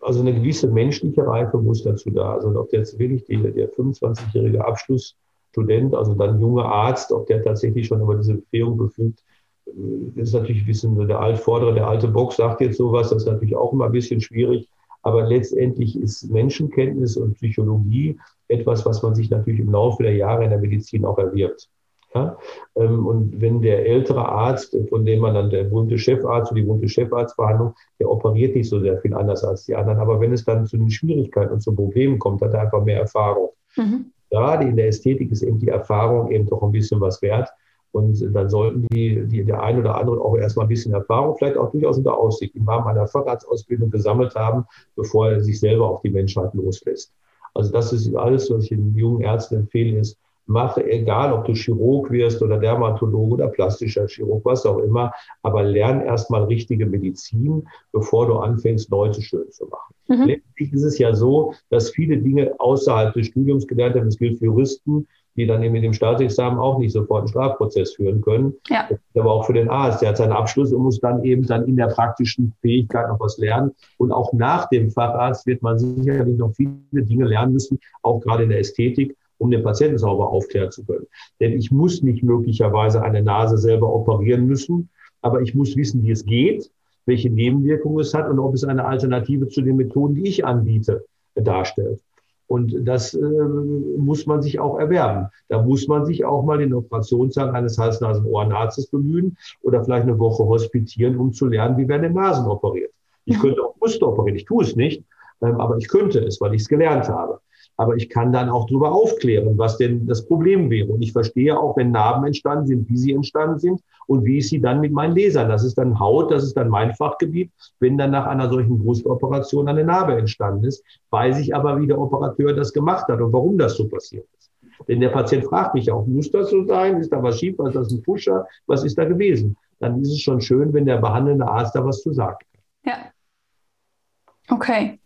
Also 0.00 0.20
eine 0.20 0.34
gewisse 0.34 0.68
menschliche 0.68 1.26
Reife 1.26 1.58
muss 1.58 1.82
dazu 1.82 2.10
da. 2.10 2.34
Also 2.34 2.58
ob 2.58 2.72
jetzt 2.72 2.98
wirklich 2.98 3.24
die, 3.24 3.36
der 3.36 3.70
25-jährige 3.72 4.64
Abschlussstudent, 4.64 5.94
also 5.94 6.14
dann 6.14 6.40
junger 6.40 6.64
Arzt, 6.64 7.12
ob 7.12 7.26
der 7.26 7.42
tatsächlich 7.42 7.86
schon 7.86 8.00
über 8.00 8.16
diese 8.16 8.34
Befähigung 8.34 8.78
befügt, 8.78 9.22
äh, 9.66 10.20
ist 10.20 10.32
natürlich 10.32 10.62
ein 10.62 10.66
bisschen 10.66 11.06
der 11.06 11.20
Altvordere, 11.20 11.74
der 11.74 11.88
alte 11.88 12.08
Bock 12.08 12.32
sagt 12.32 12.60
jetzt 12.60 12.78
sowas, 12.78 13.10
das 13.10 13.22
ist 13.22 13.28
natürlich 13.28 13.56
auch 13.56 13.72
immer 13.72 13.86
ein 13.86 13.92
bisschen 13.92 14.20
schwierig. 14.20 14.68
Aber 15.02 15.26
letztendlich 15.26 15.98
ist 15.98 16.30
Menschenkenntnis 16.30 17.16
und 17.16 17.34
Psychologie 17.34 18.18
etwas, 18.48 18.84
was 18.84 19.02
man 19.02 19.14
sich 19.14 19.30
natürlich 19.30 19.60
im 19.60 19.70
Laufe 19.70 20.02
der 20.02 20.14
Jahre 20.14 20.44
in 20.44 20.50
der 20.50 20.58
Medizin 20.58 21.04
auch 21.04 21.18
erwirbt. 21.18 21.70
Ja? 22.14 22.36
Ähm, 22.76 23.06
und 23.06 23.40
wenn 23.40 23.62
der 23.62 23.86
ältere 23.86 24.28
Arzt, 24.28 24.76
von 24.88 25.04
dem 25.04 25.20
man 25.20 25.34
dann 25.34 25.50
der 25.50 25.64
bunte 25.64 25.98
Chefarzt 25.98 26.50
oder 26.50 26.60
die 26.60 26.66
bunte 26.66 26.88
Chefarztbehandlung, 26.88 27.74
der 27.98 28.10
operiert 28.10 28.56
nicht 28.56 28.68
so 28.68 28.80
sehr 28.80 28.98
viel 28.98 29.14
anders 29.14 29.44
als 29.44 29.66
die 29.66 29.76
anderen. 29.76 29.98
Aber 29.98 30.20
wenn 30.20 30.32
es 30.32 30.44
dann 30.44 30.66
zu 30.66 30.76
den 30.76 30.90
Schwierigkeiten 30.90 31.52
und 31.52 31.60
zu 31.60 31.74
Problemen 31.74 32.18
kommt, 32.18 32.42
hat 32.42 32.54
er 32.54 32.62
einfach 32.62 32.84
mehr 32.84 33.00
Erfahrung. 33.00 33.50
Mhm. 33.76 34.06
Gerade 34.30 34.64
in 34.64 34.76
der 34.76 34.88
Ästhetik 34.88 35.30
ist 35.32 35.42
eben 35.42 35.58
die 35.58 35.68
Erfahrung 35.68 36.30
eben 36.30 36.46
doch 36.46 36.62
ein 36.62 36.72
bisschen 36.72 37.00
was 37.00 37.20
wert. 37.22 37.48
Und 37.92 38.24
dann 38.34 38.48
sollten 38.48 38.86
die, 38.92 39.26
die 39.26 39.44
der 39.44 39.62
eine 39.62 39.80
oder 39.80 39.96
andere 39.96 40.20
auch 40.20 40.36
erstmal 40.36 40.66
ein 40.66 40.68
bisschen 40.68 40.94
Erfahrung, 40.94 41.36
vielleicht 41.36 41.56
auch 41.56 41.72
durchaus 41.72 41.98
unter 41.98 42.16
Aussicht 42.16 42.54
im 42.54 42.68
Rahmen 42.68 42.86
einer 42.86 43.08
Facharztausbildung 43.08 43.90
gesammelt 43.90 44.36
haben, 44.36 44.64
bevor 44.94 45.30
er 45.30 45.40
sich 45.40 45.58
selber 45.58 45.88
auf 45.90 46.00
die 46.02 46.10
Menschheit 46.10 46.54
loslässt. 46.54 47.12
Also 47.52 47.72
das 47.72 47.92
ist 47.92 48.14
alles, 48.14 48.48
was 48.48 48.64
ich 48.64 48.70
den 48.70 48.94
jungen 48.94 49.22
Ärzten 49.22 49.56
empfehle, 49.56 49.98
ist, 49.98 50.16
mache, 50.50 50.84
egal 50.90 51.32
ob 51.32 51.44
du 51.46 51.54
Chirurg 51.54 52.10
wirst 52.10 52.42
oder 52.42 52.58
Dermatologe 52.58 53.34
oder 53.34 53.48
plastischer 53.48 54.06
Chirurg, 54.06 54.44
was 54.44 54.66
auch 54.66 54.78
immer, 54.78 55.12
aber 55.42 55.62
lern 55.62 56.02
erstmal 56.02 56.44
richtige 56.44 56.86
Medizin, 56.86 57.66
bevor 57.92 58.26
du 58.26 58.34
anfängst, 58.38 58.90
Leute 58.90 59.22
schön 59.22 59.50
zu 59.50 59.66
machen. 59.66 59.94
Mhm. 60.08 60.26
Letztlich 60.26 60.72
ist 60.72 60.82
es 60.82 60.98
ja 60.98 61.14
so, 61.14 61.54
dass 61.70 61.90
viele 61.90 62.18
Dinge 62.18 62.52
außerhalb 62.58 63.14
des 63.14 63.28
Studiums 63.28 63.66
gelernt 63.66 63.94
haben. 63.94 64.06
Das 64.06 64.18
gilt 64.18 64.38
für 64.38 64.46
Juristen, 64.46 65.06
die 65.36 65.46
dann 65.46 65.62
eben 65.62 65.72
mit 65.72 65.84
dem 65.84 65.92
Staatsexamen 65.92 66.58
auch 66.58 66.78
nicht 66.78 66.92
sofort 66.92 67.20
einen 67.20 67.28
Strafprozess 67.28 67.94
führen 67.94 68.20
können. 68.20 68.54
Ja. 68.68 68.88
Aber 69.14 69.32
auch 69.32 69.46
für 69.46 69.52
den 69.52 69.70
Arzt, 69.70 70.02
der 70.02 70.10
hat 70.10 70.16
seinen 70.16 70.32
Abschluss 70.32 70.72
und 70.72 70.82
muss 70.82 70.98
dann 70.98 71.22
eben 71.24 71.46
dann 71.46 71.66
in 71.66 71.76
der 71.76 71.86
praktischen 71.86 72.52
Fähigkeit 72.60 73.08
noch 73.08 73.20
was 73.20 73.38
lernen. 73.38 73.70
Und 73.98 74.10
auch 74.10 74.32
nach 74.32 74.68
dem 74.68 74.90
Facharzt 74.90 75.46
wird 75.46 75.62
man 75.62 75.78
sicherlich 75.78 76.36
noch 76.36 76.52
viele 76.56 76.74
Dinge 76.92 77.26
lernen 77.26 77.52
müssen, 77.52 77.78
auch 78.02 78.20
gerade 78.20 78.42
in 78.42 78.50
der 78.50 78.58
Ästhetik, 78.58 79.16
um 79.40 79.50
den 79.50 79.62
Patienten 79.62 79.98
sauber 79.98 80.28
aufklären 80.30 80.70
zu 80.70 80.84
können. 80.84 81.06
Denn 81.40 81.52
ich 81.52 81.70
muss 81.70 82.02
nicht 82.02 82.22
möglicherweise 82.22 83.02
eine 83.02 83.22
Nase 83.22 83.56
selber 83.56 83.92
operieren 83.92 84.46
müssen, 84.46 84.90
aber 85.22 85.40
ich 85.40 85.54
muss 85.54 85.76
wissen, 85.76 86.02
wie 86.02 86.10
es 86.10 86.24
geht, 86.24 86.70
welche 87.06 87.30
Nebenwirkungen 87.30 88.00
es 88.00 88.12
hat 88.12 88.28
und 88.28 88.38
ob 88.38 88.54
es 88.54 88.64
eine 88.64 88.84
Alternative 88.84 89.48
zu 89.48 89.62
den 89.62 89.76
Methoden, 89.76 90.14
die 90.14 90.28
ich 90.28 90.44
anbiete, 90.44 91.04
darstellt. 91.34 92.00
Und 92.48 92.86
das 92.86 93.14
äh, 93.14 93.20
muss 93.20 94.26
man 94.26 94.42
sich 94.42 94.58
auch 94.58 94.78
erwerben. 94.78 95.28
Da 95.48 95.62
muss 95.62 95.88
man 95.88 96.04
sich 96.04 96.24
auch 96.24 96.42
mal 96.42 96.58
den 96.58 96.74
Operationssaal 96.74 97.50
eines 97.50 97.78
Hals-Nasen-Ohrenarztes 97.78 98.88
bemühen 98.88 99.36
oder 99.62 99.82
vielleicht 99.84 100.02
eine 100.02 100.18
Woche 100.18 100.44
hospitieren, 100.44 101.16
um 101.16 101.32
zu 101.32 101.46
lernen, 101.46 101.78
wie 101.78 101.88
werden 101.88 102.12
Nasen 102.12 102.46
operiert. 102.46 102.92
Ich 103.24 103.38
könnte 103.38 103.62
auch 103.62 103.76
Brüste 103.76 104.06
operieren, 104.06 104.36
ich 104.36 104.44
tue 104.44 104.64
es 104.64 104.74
nicht, 104.76 105.04
ähm, 105.40 105.60
aber 105.60 105.78
ich 105.78 105.88
könnte 105.88 106.18
es, 106.18 106.40
weil 106.40 106.54
ich 106.54 106.62
es 106.62 106.68
gelernt 106.68 107.08
habe. 107.08 107.40
Aber 107.80 107.96
ich 107.96 108.10
kann 108.10 108.30
dann 108.30 108.50
auch 108.50 108.66
darüber 108.66 108.92
aufklären, 108.92 109.56
was 109.56 109.78
denn 109.78 110.06
das 110.06 110.26
Problem 110.26 110.68
wäre. 110.68 110.92
Und 110.92 111.00
ich 111.00 111.12
verstehe 111.12 111.58
auch, 111.58 111.78
wenn 111.78 111.92
Narben 111.92 112.26
entstanden 112.26 112.66
sind, 112.66 112.90
wie 112.90 112.98
sie 112.98 113.14
entstanden 113.14 113.58
sind 113.58 113.80
und 114.06 114.22
wie 114.26 114.36
ich 114.36 114.50
sie 114.50 114.60
dann 114.60 114.80
mit 114.80 114.92
meinen 114.92 115.14
Lesern, 115.14 115.48
das 115.48 115.64
ist 115.64 115.78
dann 115.78 115.98
Haut, 115.98 116.30
das 116.30 116.44
ist 116.44 116.58
dann 116.58 116.68
mein 116.68 116.92
Fachgebiet, 116.92 117.50
wenn 117.78 117.96
dann 117.96 118.10
nach 118.10 118.26
einer 118.26 118.50
solchen 118.50 118.78
Brustoperation 118.78 119.66
eine 119.66 119.82
Narbe 119.82 120.14
entstanden 120.14 120.64
ist, 120.64 120.84
weiß 121.08 121.38
ich 121.38 121.54
aber, 121.54 121.80
wie 121.80 121.86
der 121.86 121.98
Operateur 121.98 122.52
das 122.52 122.74
gemacht 122.74 123.08
hat 123.08 123.18
und 123.18 123.32
warum 123.32 123.56
das 123.56 123.78
so 123.78 123.88
passiert 123.88 124.26
ist. 124.38 124.50
Denn 124.86 125.00
der 125.00 125.08
Patient 125.08 125.46
fragt 125.46 125.72
mich 125.72 125.90
auch, 125.90 126.06
muss 126.06 126.30
das 126.30 126.50
so 126.50 126.62
sein? 126.66 126.98
Ist 126.98 127.10
da 127.10 127.22
was 127.22 127.38
schief? 127.38 127.58
Ist 127.66 127.76
das 127.76 127.90
ein 127.90 128.02
Pusher? 128.02 128.46
Was 128.66 128.84
ist 128.84 128.98
da 128.98 129.06
gewesen? 129.06 129.56
Dann 129.78 129.98
ist 130.02 130.10
es 130.10 130.20
schon 130.20 130.42
schön, 130.42 130.74
wenn 130.74 130.84
der 130.84 130.98
behandelnde 130.98 131.48
Arzt 131.48 131.74
da 131.74 131.82
was 131.82 132.02
zu 132.02 132.12
sagen 132.12 132.36
kann. 132.52 132.92
Ja. 132.92 134.54
Okay. 134.54 135.00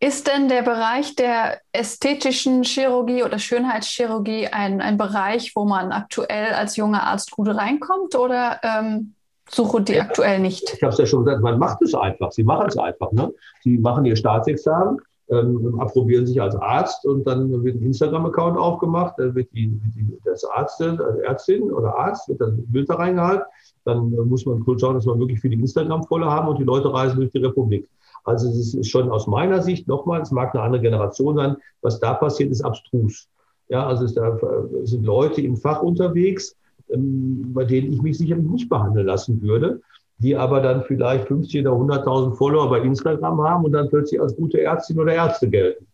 Ist 0.00 0.28
denn 0.28 0.48
der 0.48 0.62
Bereich 0.62 1.16
der 1.16 1.58
ästhetischen 1.72 2.62
Chirurgie 2.62 3.24
oder 3.24 3.40
Schönheitschirurgie 3.40 4.46
ein, 4.46 4.80
ein 4.80 4.96
Bereich, 4.96 5.56
wo 5.56 5.64
man 5.64 5.90
aktuell 5.90 6.54
als 6.54 6.76
junger 6.76 7.02
Arzt 7.02 7.32
gut 7.32 7.48
reinkommt 7.48 8.14
oder 8.14 8.60
ähm, 8.62 9.14
suchen 9.50 9.84
die 9.84 10.00
aktuell 10.00 10.38
nicht? 10.38 10.72
Ich 10.72 10.82
habe 10.84 10.92
es 10.92 10.98
ja 10.98 11.06
schon 11.06 11.24
gesagt, 11.24 11.42
man 11.42 11.58
macht 11.58 11.82
es 11.82 11.94
einfach. 11.96 12.30
Sie 12.30 12.44
machen 12.44 12.68
es 12.68 12.78
einfach. 12.78 13.10
Ne? 13.10 13.32
Sie 13.62 13.76
machen 13.76 14.04
ihr 14.04 14.14
Staatsexamen, 14.14 15.00
ähm, 15.30 15.80
approbieren 15.80 16.28
sich 16.28 16.40
als 16.40 16.54
Arzt 16.54 17.04
und 17.04 17.26
dann 17.26 17.64
wird 17.64 17.74
ein 17.74 17.82
Instagram-Account 17.82 18.56
aufgemacht, 18.56 19.14
dann 19.18 19.34
wird 19.34 19.52
die, 19.52 19.80
die, 19.96 20.16
das 20.24 20.44
Arzt, 20.44 20.80
also 20.80 21.02
Ärztin 21.02 21.72
oder 21.72 21.98
Arzt, 21.98 22.28
wird 22.28 22.40
das 22.40 22.52
Bild 22.54 22.88
da 22.88 22.94
reingehalten. 22.94 23.44
Dann 23.84 24.10
muss 24.10 24.46
man 24.46 24.64
kurz 24.64 24.80
schauen, 24.80 24.94
dass 24.94 25.06
man 25.06 25.18
wirklich 25.18 25.40
viele 25.40 25.56
Instagram-Volle 25.56 26.26
haben 26.26 26.46
und 26.46 26.58
die 26.60 26.64
Leute 26.64 26.92
reisen 26.92 27.16
durch 27.16 27.32
die 27.32 27.38
Republik. 27.38 27.88
Also 28.24 28.48
es 28.48 28.74
ist 28.74 28.88
schon 28.88 29.10
aus 29.10 29.26
meiner 29.26 29.62
Sicht, 29.62 29.88
nochmal, 29.88 30.20
es 30.20 30.30
mag 30.30 30.54
eine 30.54 30.62
andere 30.62 30.82
Generation 30.82 31.36
sein, 31.36 31.56
was 31.82 32.00
da 32.00 32.14
passiert, 32.14 32.50
ist 32.50 32.62
abstrus. 32.62 33.28
Ja, 33.68 33.86
also 33.86 34.04
es, 34.04 34.14
da 34.14 34.38
sind 34.84 35.04
Leute 35.04 35.42
im 35.42 35.56
Fach 35.56 35.82
unterwegs, 35.82 36.56
ähm, 36.90 37.52
bei 37.52 37.64
denen 37.64 37.92
ich 37.92 38.02
mich 38.02 38.18
sicherlich 38.18 38.46
nicht 38.46 38.68
behandeln 38.68 39.06
lassen 39.06 39.42
würde, 39.42 39.80
die 40.18 40.36
aber 40.36 40.60
dann 40.60 40.82
vielleicht 40.82 41.28
50 41.28 41.66
oder 41.66 41.76
100.000 41.76 42.34
Follower 42.34 42.70
bei 42.70 42.80
Instagram 42.80 43.40
haben 43.42 43.64
und 43.64 43.72
dann 43.72 43.88
plötzlich 43.88 44.20
als 44.20 44.34
gute 44.36 44.60
Ärztin 44.60 44.98
oder 44.98 45.14
Ärzte 45.14 45.48
gelten. 45.48 45.86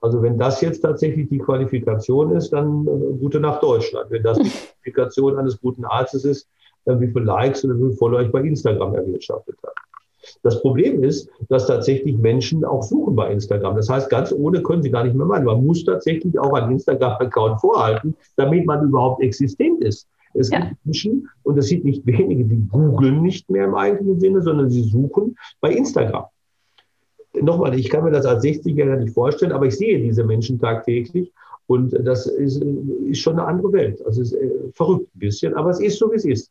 Also 0.00 0.22
wenn 0.22 0.38
das 0.38 0.60
jetzt 0.60 0.80
tatsächlich 0.80 1.28
die 1.28 1.38
Qualifikation 1.38 2.32
ist, 2.32 2.50
dann 2.50 2.86
äh, 2.86 3.18
gute 3.18 3.38
nach 3.38 3.60
Deutschland. 3.60 4.10
Wenn 4.10 4.22
das 4.22 4.38
die 4.38 4.50
Qualifikation 4.82 5.38
eines 5.38 5.60
guten 5.60 5.84
Arztes 5.84 6.24
ist, 6.24 6.48
dann 6.84 7.00
wie 7.00 7.08
viele 7.08 7.26
Likes 7.26 7.64
oder 7.64 7.74
wie 7.74 7.82
viele 7.82 7.92
Follower 7.92 8.22
ich 8.22 8.32
bei 8.32 8.40
Instagram 8.40 8.94
erwirtschaftet 8.94 9.56
habe. 9.62 9.74
Das 10.42 10.60
Problem 10.60 11.02
ist, 11.02 11.28
dass 11.48 11.66
tatsächlich 11.66 12.16
Menschen 12.18 12.64
auch 12.64 12.82
suchen 12.82 13.16
bei 13.16 13.32
Instagram. 13.32 13.76
Das 13.76 13.88
heißt, 13.88 14.10
ganz 14.10 14.32
ohne 14.32 14.62
können 14.62 14.82
sie 14.82 14.90
gar 14.90 15.04
nicht 15.04 15.16
mehr 15.16 15.26
machen. 15.26 15.44
Man 15.44 15.64
muss 15.64 15.84
tatsächlich 15.84 16.38
auch 16.38 16.52
einen 16.52 16.72
Instagram-Account 16.72 17.60
vorhalten, 17.60 18.14
damit 18.36 18.66
man 18.66 18.88
überhaupt 18.88 19.22
existent 19.22 19.82
ist. 19.82 20.06
Es 20.34 20.50
ja. 20.50 20.60
gibt 20.60 20.84
Menschen, 20.84 21.28
und 21.42 21.58
es 21.58 21.68
sind 21.68 21.84
nicht 21.84 22.06
wenige, 22.06 22.44
die 22.44 22.68
googeln 22.68 23.22
nicht 23.22 23.50
mehr 23.50 23.64
im 23.64 23.74
eigentlichen 23.74 24.20
Sinne, 24.20 24.42
sondern 24.42 24.70
sie 24.70 24.82
suchen 24.82 25.36
bei 25.60 25.72
Instagram. 25.72 26.26
Nochmal, 27.32 27.78
ich 27.78 27.88
kann 27.90 28.04
mir 28.04 28.10
das 28.10 28.26
als 28.26 28.44
60-Jähriger 28.44 28.96
nicht 28.96 29.14
vorstellen, 29.14 29.52
aber 29.52 29.66
ich 29.66 29.76
sehe 29.76 30.00
diese 30.00 30.24
Menschen 30.24 30.60
tagtäglich 30.60 31.32
und 31.66 31.92
das 31.92 32.26
ist, 32.26 32.62
ist 32.62 33.20
schon 33.20 33.38
eine 33.38 33.46
andere 33.46 33.72
Welt. 33.72 34.04
Also 34.04 34.22
es 34.22 34.32
ist 34.32 34.40
äh, 34.40 34.72
verrückt 34.72 35.14
ein 35.14 35.18
bisschen, 35.18 35.54
aber 35.54 35.70
es 35.70 35.80
ist 35.80 35.98
so, 35.98 36.10
wie 36.10 36.16
es 36.16 36.24
ist. 36.24 36.50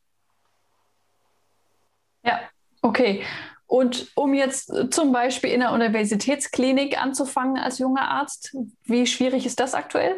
Ja, 2.24 2.40
okay. 2.82 3.22
Und 3.70 4.12
um 4.16 4.34
jetzt 4.34 4.74
zum 4.90 5.12
Beispiel 5.12 5.52
in 5.52 5.60
der 5.60 5.72
Universitätsklinik 5.72 7.00
anzufangen 7.00 7.56
als 7.56 7.78
junger 7.78 8.10
Arzt, 8.10 8.58
wie 8.86 9.06
schwierig 9.06 9.46
ist 9.46 9.60
das 9.60 9.76
aktuell? 9.76 10.16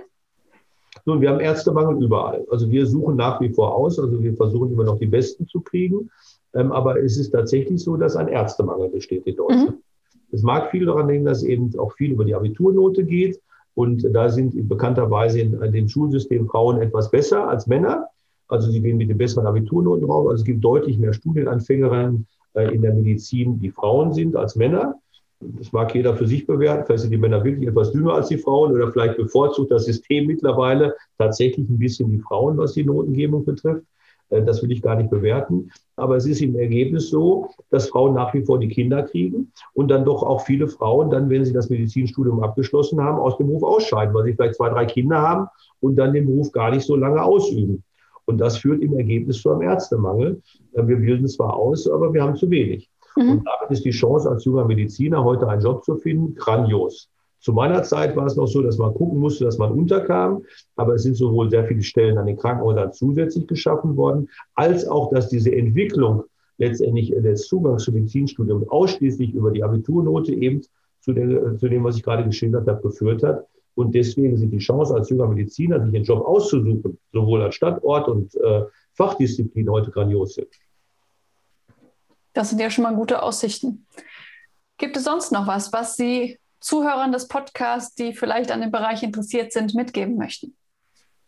Nun, 1.03 1.19
wir 1.19 1.31
haben 1.31 1.41
Ärztemangel 1.41 2.01
überall. 2.01 2.45
Also 2.49 2.71
wir 2.71 2.85
suchen 2.87 3.17
nach 3.17 3.41
wie 3.41 3.49
vor 3.49 3.75
aus, 3.75 3.99
also 3.99 4.23
wir 4.23 4.33
versuchen 4.35 4.71
immer 4.71 4.85
noch 4.85 4.97
die 4.99 5.05
Besten 5.05 5.49
zu 5.49 5.59
kriegen. 5.59 6.09
Ähm, 6.53 6.71
aber 6.71 7.03
es 7.03 7.17
ist 7.17 7.31
tatsächlich 7.31 7.83
so, 7.83 7.97
dass 7.97 8.15
ein 8.15 8.29
Ärztemangel 8.29 8.87
besteht 8.87 9.27
in 9.27 9.35
Deutschland. 9.35 9.71
Mhm. 9.71 9.83
Es 10.31 10.43
mag 10.43 10.71
viel 10.71 10.85
daran 10.85 11.09
liegen, 11.09 11.25
dass 11.25 11.43
eben 11.43 11.77
auch 11.77 11.91
viel 11.91 12.13
über 12.13 12.23
die 12.23 12.35
Abiturnote 12.35 13.03
geht. 13.03 13.41
Und 13.73 14.07
da 14.13 14.29
sind 14.29 14.69
bekannterweise 14.69 15.41
in, 15.41 15.61
in 15.61 15.73
dem 15.73 15.89
Schulsystem 15.89 16.47
Frauen 16.47 16.81
etwas 16.81 17.11
besser 17.11 17.49
als 17.49 17.67
Männer. 17.67 18.07
Also 18.47 18.71
sie 18.71 18.81
gehen 18.81 18.95
mit 18.95 19.09
den 19.09 19.17
besseren 19.17 19.45
Abiturnoten 19.45 20.07
drauf. 20.07 20.29
Also 20.29 20.41
es 20.41 20.45
gibt 20.45 20.63
deutlich 20.63 20.97
mehr 20.97 21.11
Studienanfängerinnen 21.11 22.15
äh, 22.15 22.40
in 22.55 22.81
der 22.81 22.93
Medizin 22.93 23.59
die 23.59 23.71
Frauen 23.71 24.13
sind 24.13 24.35
als 24.35 24.55
Männer. 24.55 24.95
Das 25.39 25.71
mag 25.71 25.93
jeder 25.95 26.15
für 26.15 26.27
sich 26.27 26.45
bewerten. 26.45 26.85
Vielleicht 26.85 27.01
sind 27.01 27.11
die 27.11 27.17
Männer 27.17 27.43
wirklich 27.43 27.67
etwas 27.67 27.91
dünner 27.91 28.13
als 28.13 28.27
die 28.27 28.37
Frauen 28.37 28.73
oder 28.73 28.91
vielleicht 28.91 29.17
bevorzugt 29.17 29.71
das 29.71 29.85
System 29.85 30.27
mittlerweile 30.27 30.95
tatsächlich 31.17 31.67
ein 31.67 31.79
bisschen 31.79 32.11
die 32.11 32.19
Frauen, 32.19 32.57
was 32.57 32.73
die 32.73 32.83
Notengebung 32.83 33.43
betrifft. 33.43 33.85
Äh, 34.31 34.43
das 34.43 34.63
will 34.63 34.71
ich 34.71 34.81
gar 34.81 34.95
nicht 34.95 35.09
bewerten. 35.09 35.71
Aber 35.95 36.15
es 36.15 36.25
ist 36.25 36.41
im 36.41 36.57
Ergebnis 36.57 37.09
so, 37.09 37.49
dass 37.69 37.89
Frauen 37.89 38.15
nach 38.15 38.33
wie 38.33 38.43
vor 38.43 38.59
die 38.59 38.67
Kinder 38.67 39.03
kriegen 39.03 39.51
und 39.73 39.89
dann 39.89 40.05
doch 40.05 40.23
auch 40.23 40.41
viele 40.41 40.67
Frauen 40.67 41.11
dann, 41.11 41.29
wenn 41.29 41.45
sie 41.45 41.53
das 41.53 41.69
Medizinstudium 41.69 42.41
abgeschlossen 42.41 43.01
haben, 43.01 43.19
aus 43.19 43.37
dem 43.37 43.47
Beruf 43.47 43.63
ausscheiden, 43.63 44.13
weil 44.13 44.25
sie 44.25 44.33
vielleicht 44.33 44.55
zwei, 44.55 44.69
drei 44.69 44.85
Kinder 44.85 45.21
haben 45.21 45.47
und 45.79 45.95
dann 45.95 46.13
den 46.13 46.25
Beruf 46.25 46.51
gar 46.51 46.71
nicht 46.71 46.85
so 46.85 46.95
lange 46.95 47.21
ausüben. 47.21 47.83
Und 48.31 48.37
das 48.37 48.57
führt 48.57 48.81
im 48.81 48.97
Ergebnis 48.97 49.41
zu 49.41 49.51
einem 49.51 49.61
Ärztemangel. 49.61 50.41
Äh, 50.73 50.87
wir 50.87 50.97
bilden 50.97 51.27
zwar 51.27 51.55
aus, 51.55 51.87
aber 51.89 52.13
wir 52.13 52.23
haben 52.23 52.35
zu 52.35 52.49
wenig. 52.49 52.89
Mhm. 53.15 53.29
Und 53.29 53.45
damit 53.45 53.71
ist 53.71 53.85
die 53.85 53.91
Chance 53.91 54.29
als 54.29 54.45
junger 54.45 54.65
Mediziner 54.65 55.23
heute 55.23 55.47
einen 55.47 55.61
Job 55.61 55.83
zu 55.83 55.97
finden 55.97 56.33
grandios. 56.35 57.09
Zu 57.39 57.53
meiner 57.53 57.83
Zeit 57.83 58.15
war 58.15 58.27
es 58.27 58.35
noch 58.35 58.47
so, 58.47 58.61
dass 58.61 58.77
man 58.77 58.93
gucken 58.93 59.19
musste, 59.19 59.45
dass 59.45 59.57
man 59.57 59.71
unterkam. 59.71 60.43
Aber 60.75 60.93
es 60.95 61.03
sind 61.03 61.15
sowohl 61.15 61.49
sehr 61.49 61.65
viele 61.65 61.81
Stellen 61.81 62.17
an 62.17 62.27
den 62.27 62.37
Krankenhäusern 62.37 62.93
zusätzlich 62.93 63.47
geschaffen 63.47 63.97
worden, 63.97 64.29
als 64.53 64.87
auch, 64.87 65.11
dass 65.11 65.27
diese 65.27 65.51
Entwicklung 65.53 66.23
letztendlich 66.57 67.09
des 67.09 67.47
Zugangs 67.47 67.83
zum 67.83 67.95
Medizinstudium 67.95 68.69
ausschließlich 68.69 69.33
über 69.33 69.51
die 69.51 69.63
Abiturnote 69.63 70.33
eben 70.33 70.61
zu, 70.99 71.13
der, 71.13 71.57
zu 71.57 71.67
dem, 71.67 71.83
was 71.83 71.97
ich 71.97 72.03
gerade 72.03 72.23
geschildert 72.23 72.67
habe, 72.67 72.81
geführt 72.81 73.23
hat. 73.23 73.47
Und 73.75 73.95
deswegen 73.95 74.37
sind 74.37 74.51
die 74.51 74.59
Chancen 74.59 74.95
als 74.95 75.09
junger 75.09 75.27
Mediziner, 75.27 75.83
sich 75.83 75.95
einen 75.95 76.03
Job 76.03 76.25
auszusuchen, 76.25 76.97
sowohl 77.13 77.41
als 77.41 77.55
Standort 77.55 78.07
und 78.07 78.35
äh, 78.35 78.63
Fachdisziplin 78.93 79.69
heute 79.69 79.91
grandios 79.91 80.35
sind. 80.35 80.49
Das 82.33 82.49
sind 82.49 82.59
ja 82.59 82.69
schon 82.69 82.83
mal 82.83 82.95
gute 82.95 83.21
Aussichten. 83.23 83.85
Gibt 84.77 84.97
es 84.97 85.03
sonst 85.03 85.31
noch 85.31 85.47
was, 85.47 85.71
was 85.73 85.95
Sie 85.95 86.39
Zuhörern 86.59 87.11
des 87.11 87.27
Podcasts, 87.27 87.95
die 87.95 88.13
vielleicht 88.13 88.51
an 88.51 88.61
dem 88.61 88.71
Bereich 88.71 89.03
interessiert 89.03 89.51
sind, 89.51 89.73
mitgeben 89.73 90.15
möchten? 90.15 90.55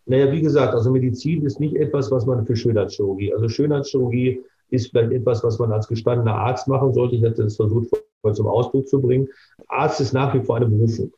Naja, 0.06 0.32
wie 0.32 0.42
gesagt, 0.42 0.74
also 0.74 0.92
Medizin 0.92 1.46
ist 1.46 1.60
nicht 1.60 1.76
etwas, 1.76 2.12
was 2.12 2.26
man 2.26 2.46
für 2.46 2.56
Schönheitschirurgie. 2.56 3.34
Also 3.34 3.48
Schönheitschirurgie 3.48 4.44
ist 4.70 4.90
vielleicht 4.90 5.12
etwas, 5.12 5.44
was 5.44 5.60
man 5.60 5.72
als 5.72 5.88
gestandener 5.88 6.36
Arzt 6.36 6.68
machen 6.68 6.94
sollte. 6.94 7.16
Ich 7.16 7.24
hatte 7.24 7.44
es 7.44 7.56
versucht, 7.56 7.90
zum 8.34 8.48
Ausdruck 8.48 8.88
zu 8.88 9.02
bringen. 9.02 9.28
Arzt 9.68 10.00
ist 10.02 10.14
nach 10.14 10.34
wie 10.34 10.42
vor 10.42 10.58
eine 10.58 10.68
Berufung. 10.68 11.12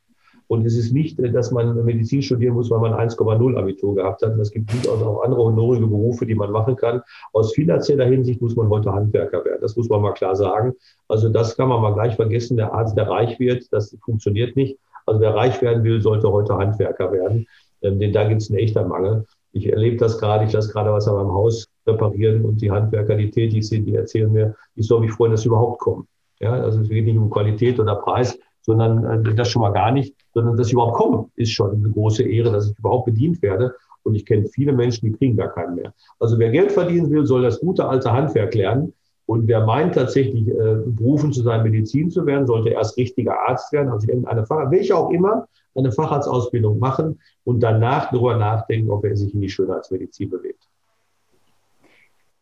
Und 0.48 0.66
es 0.66 0.78
ist 0.78 0.94
nicht, 0.94 1.18
dass 1.34 1.52
man 1.52 1.84
Medizin 1.86 2.22
studieren 2.22 2.54
muss, 2.54 2.70
weil 2.70 2.80
man 2.80 2.94
1,0 2.94 3.58
Abitur 3.58 3.96
gehabt 3.96 4.22
hat. 4.22 4.38
Es 4.38 4.52
gibt 4.52 4.72
durchaus 4.72 5.02
auch 5.02 5.24
andere 5.24 5.44
honorige 5.44 5.88
Berufe, 5.88 6.26
die 6.26 6.36
man 6.36 6.52
machen 6.52 6.76
kann. 6.76 7.02
Aus 7.34 7.54
finanzieller 7.54 8.06
Hinsicht 8.06 8.42
muss 8.42 8.56
man 8.56 8.70
heute 8.70 8.94
Handwerker 8.94 9.44
werden. 9.44 9.60
Das 9.62 9.76
muss 9.76 9.90
man 9.90 10.02
mal 10.02 10.14
klar 10.14 10.36
sagen. 10.36 10.74
Also 11.08 11.30
das 11.30 11.58
kann 11.58 11.70
man 11.70 11.82
mal 11.82 11.94
gleich 11.94 12.16
vergessen. 12.16 12.58
Der 12.58 12.74
Arzt, 12.74 12.96
der 12.98 13.10
reich 13.10 13.40
wird, 13.40 13.72
das 13.72 13.96
funktioniert 14.04 14.56
nicht. 14.56 14.78
Also 15.06 15.20
wer 15.22 15.36
reich 15.36 15.62
werden 15.62 15.84
will, 15.84 16.02
sollte 16.02 16.32
heute 16.32 16.56
Handwerker 16.56 17.12
werden. 17.12 17.48
Ähm, 17.82 18.00
denn 18.00 18.14
da 18.14 18.28
gibt 18.28 18.42
es 18.42 18.50
einen 18.50 18.60
echter 18.60 18.86
Mangel. 18.88 19.26
Ich 19.52 19.70
erlebe 19.70 19.98
das 19.98 20.20
gerade, 20.20 20.46
ich 20.46 20.52
lasse 20.52 20.72
gerade 20.72 20.92
was 20.92 21.08
an 21.08 21.16
meinem 21.16 21.32
Haus 21.32 21.70
reparieren 21.88 22.44
und 22.44 22.62
die 22.62 22.72
Handwerker, 22.72 23.16
die 23.16 23.30
tätig 23.30 23.68
sind, 23.68 23.86
die 23.86 23.96
erzählen 23.96 24.32
mir, 24.32 24.56
ich 24.76 24.86
soll 24.86 25.00
mich 25.00 25.12
freuen, 25.12 25.32
dass 25.32 25.42
sie 25.42 25.48
überhaupt 25.48 25.80
kommen. 25.80 26.08
Ja, 26.40 26.52
also 26.52 26.82
es 26.82 26.90
geht 26.90 27.06
nicht 27.06 27.18
um 27.18 27.30
Qualität 27.30 27.80
oder 27.80 27.96
Preis, 27.96 28.38
sondern 28.66 29.26
äh, 29.26 29.36
das 29.36 29.50
schon 29.50 29.62
mal 29.62 29.72
gar 29.72 29.92
nicht, 29.92 30.16
sondern 30.34 30.58
dass 30.58 30.68
ich 30.68 30.74
überhaupt 30.74 30.98
komme, 30.98 31.30
ist 31.36 31.52
schon 31.52 31.72
eine 31.72 31.90
große 31.90 32.24
Ehre, 32.24 32.52
dass 32.52 32.70
ich 32.70 32.78
überhaupt 32.78 33.06
bedient 33.06 33.42
werde. 33.42 33.76
Und 34.04 34.16
ich 34.16 34.26
kenne 34.26 34.48
viele 34.48 34.74
Menschen, 34.74 35.08
die 35.08 35.18
kriegen 35.18 35.38
gar 35.38 35.50
keinen 35.50 35.76
mehr. 35.76 35.94
Also 36.20 36.38
wer 36.38 36.52
Geld 36.52 36.72
verdienen 36.72 37.10
will, 37.10 37.26
soll 37.26 37.42
das 37.42 37.60
gute 37.60 37.88
alte 37.88 38.12
Handwerk 38.12 38.54
lernen. 38.54 38.94
Und 39.28 39.48
wer 39.48 39.66
meint 39.66 39.96
tatsächlich 39.96 40.48
äh, 40.48 40.76
berufen 40.86 41.34
zu 41.34 41.42
sein, 41.42 41.64
Medizin 41.64 42.12
zu 42.12 42.26
werden, 42.28 42.46
sollte 42.46 42.70
erst 42.70 42.98
richtiger 42.98 43.36
Arzt 43.48 43.74
werden, 43.74 43.90
also 43.90 44.08
irgendeine 44.08 44.46
Fach, 44.46 44.70
welche 44.70 44.96
auch 44.96 45.10
immer, 45.10 45.48
eine 45.74 45.92
Facharztausbildung 45.92 46.78
machen 46.78 47.20
und 47.44 47.62
danach 47.62 48.12
darüber 48.12 48.38
nachdenken, 48.38 48.92
ob 48.92 49.04
er 49.04 49.16
sich 49.16 49.34
in 49.34 49.42
die 49.42 49.50
Schönheitsmedizin 49.50 50.30
bewegt. 50.30 50.68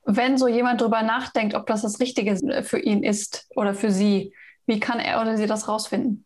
Wenn 0.06 0.38
so 0.38 0.50
jemand 0.50 0.82
darüber 0.82 1.02
nachdenkt, 1.02 1.56
ob 1.56 1.66
das 1.66 1.84
das 1.84 2.02
Richtige 2.02 2.36
für 2.64 2.80
ihn 2.80 3.04
ist 3.04 3.48
oder 3.56 3.74
für 3.74 3.90
sie, 3.90 4.34
wie 4.66 4.80
kann 4.80 5.00
er 5.00 5.22
oder 5.22 5.38
sie 5.38 5.48
das 5.48 5.68
rausfinden? 5.68 6.26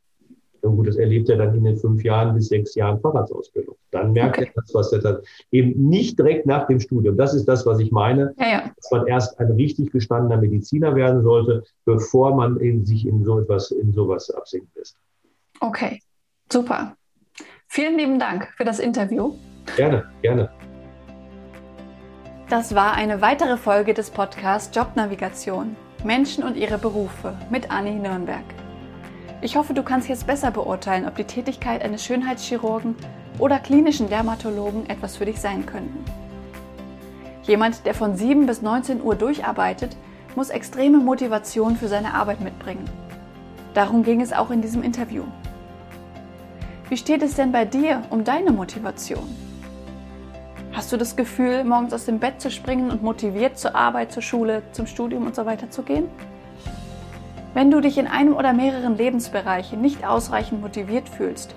Ja 0.63 0.69
gut, 0.69 0.87
das 0.87 0.95
erlebt 0.95 1.29
er 1.29 1.37
dann 1.37 1.55
in 1.55 1.63
den 1.63 1.77
fünf 1.77 2.03
Jahren 2.03 2.33
bis 2.33 2.47
sechs 2.47 2.75
Jahren 2.75 2.99
Fahrradsausbildung. 2.99 3.75
Dann 3.91 4.11
merkt 4.11 4.37
okay. 4.37 4.51
er 4.53 4.61
das, 4.61 4.73
was 4.73 4.91
er 4.91 5.03
hat. 5.03 5.23
Eben 5.51 5.87
nicht 5.87 6.17
direkt 6.17 6.45
nach 6.45 6.67
dem 6.67 6.79
Studium. 6.79 7.15
Das 7.15 7.33
ist 7.33 7.45
das, 7.45 7.65
was 7.65 7.79
ich 7.79 7.91
meine, 7.91 8.33
ja, 8.37 8.47
ja. 8.47 8.71
dass 8.75 8.91
man 8.91 9.07
erst 9.07 9.39
ein 9.39 9.51
richtig 9.51 9.91
gestandener 9.91 10.37
Mediziner 10.37 10.95
werden 10.95 11.21
sollte, 11.21 11.63
bevor 11.85 12.35
man 12.35 12.57
in 12.57 12.85
sich 12.85 13.05
in 13.05 13.23
so 13.23 13.39
etwas, 13.39 13.71
in 13.71 13.93
sowas 13.93 14.29
absinken 14.31 14.71
lässt. 14.75 14.97
Okay. 15.59 16.01
Super. 16.51 16.95
Vielen 17.67 17.97
lieben 17.97 18.19
Dank 18.19 18.47
für 18.55 18.63
das 18.63 18.79
Interview. 18.79 19.33
Gerne, 19.75 20.05
gerne. 20.21 20.49
Das 22.49 22.73
war 22.73 22.93
eine 22.93 23.21
weitere 23.21 23.57
Folge 23.57 23.93
des 23.93 24.09
Podcasts 24.09 24.73
Jobnavigation. 24.73 25.75
Menschen 26.03 26.43
und 26.43 26.55
ihre 26.55 26.77
Berufe 26.77 27.35
mit 27.49 27.71
Anni 27.71 27.95
Nürnberg. 27.95 28.43
Ich 29.41 29.55
hoffe, 29.55 29.73
du 29.73 29.83
kannst 29.83 30.07
jetzt 30.07 30.27
besser 30.27 30.51
beurteilen, 30.51 31.07
ob 31.07 31.15
die 31.15 31.23
Tätigkeit 31.23 31.81
eines 31.81 32.03
Schönheitschirurgen 32.05 32.95
oder 33.39 33.59
klinischen 33.59 34.09
Dermatologen 34.09 34.89
etwas 34.89 35.17
für 35.17 35.25
dich 35.25 35.39
sein 35.39 35.65
könnten. 35.65 36.03
Jemand, 37.43 37.85
der 37.85 37.93
von 37.93 38.15
7 38.15 38.45
bis 38.45 38.61
19 38.61 39.01
Uhr 39.01 39.15
durcharbeitet, 39.15 39.95
muss 40.35 40.49
extreme 40.49 40.99
Motivation 40.99 41.77
für 41.77 41.87
seine 41.87 42.13
Arbeit 42.13 42.41
mitbringen. 42.41 42.85
Darum 43.73 44.03
ging 44.03 44.21
es 44.21 44.33
auch 44.33 44.51
in 44.51 44.61
diesem 44.61 44.83
Interview. 44.83 45.23
Wie 46.89 46.97
steht 46.97 47.23
es 47.23 47.35
denn 47.35 47.51
bei 47.51 47.65
dir 47.65 48.03
um 48.09 48.23
deine 48.23 48.51
Motivation? 48.51 49.46
Hast 50.73 50.91
du 50.91 50.97
das 50.97 51.15
Gefühl, 51.15 51.63
morgens 51.63 51.93
aus 51.93 52.03
dem 52.05 52.19
Bett 52.19 52.41
zu 52.41 52.51
springen 52.51 52.91
und 52.91 53.01
motiviert 53.01 53.57
zur 53.57 53.73
Arbeit, 53.75 54.11
zur 54.11 54.21
Schule, 54.21 54.63
zum 54.73 54.85
Studium 54.85 55.25
und 55.25 55.33
so 55.35 55.45
weiter 55.45 55.69
zu 55.69 55.83
gehen? 55.83 56.09
Wenn 57.53 57.71
du 57.71 57.79
dich 57.81 57.97
in 57.97 58.07
einem 58.07 58.35
oder 58.35 58.51
mehreren 58.53 58.97
Lebensbereichen 58.97 59.81
nicht 59.81 60.05
ausreichend 60.05 60.61
motiviert 60.61 61.09
fühlst, 61.09 61.55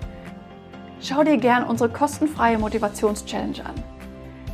schau 0.99 1.23
dir 1.23 1.37
gern 1.37 1.63
unsere 1.63 1.89
kostenfreie 1.89 2.57
Motivations-Challenge 2.57 3.63
an. 3.63 3.75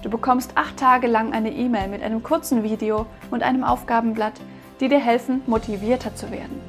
Du 0.02 0.10
bekommst 0.10 0.52
acht 0.56 0.78
Tage 0.78 1.08
lang 1.08 1.32
eine 1.34 1.52
E-Mail 1.52 1.88
mit 1.88 2.04
einem 2.04 2.24
kurzen 2.24 2.64
Video 2.64 3.06
und 3.32 3.44
einem 3.44 3.64
Aufgabenblatt, 3.64 4.34
die 4.80 4.90
dir 4.90 5.00
helfen, 5.00 5.42
motivierter 5.48 6.14
zu 6.16 6.32
werden. 6.32 6.62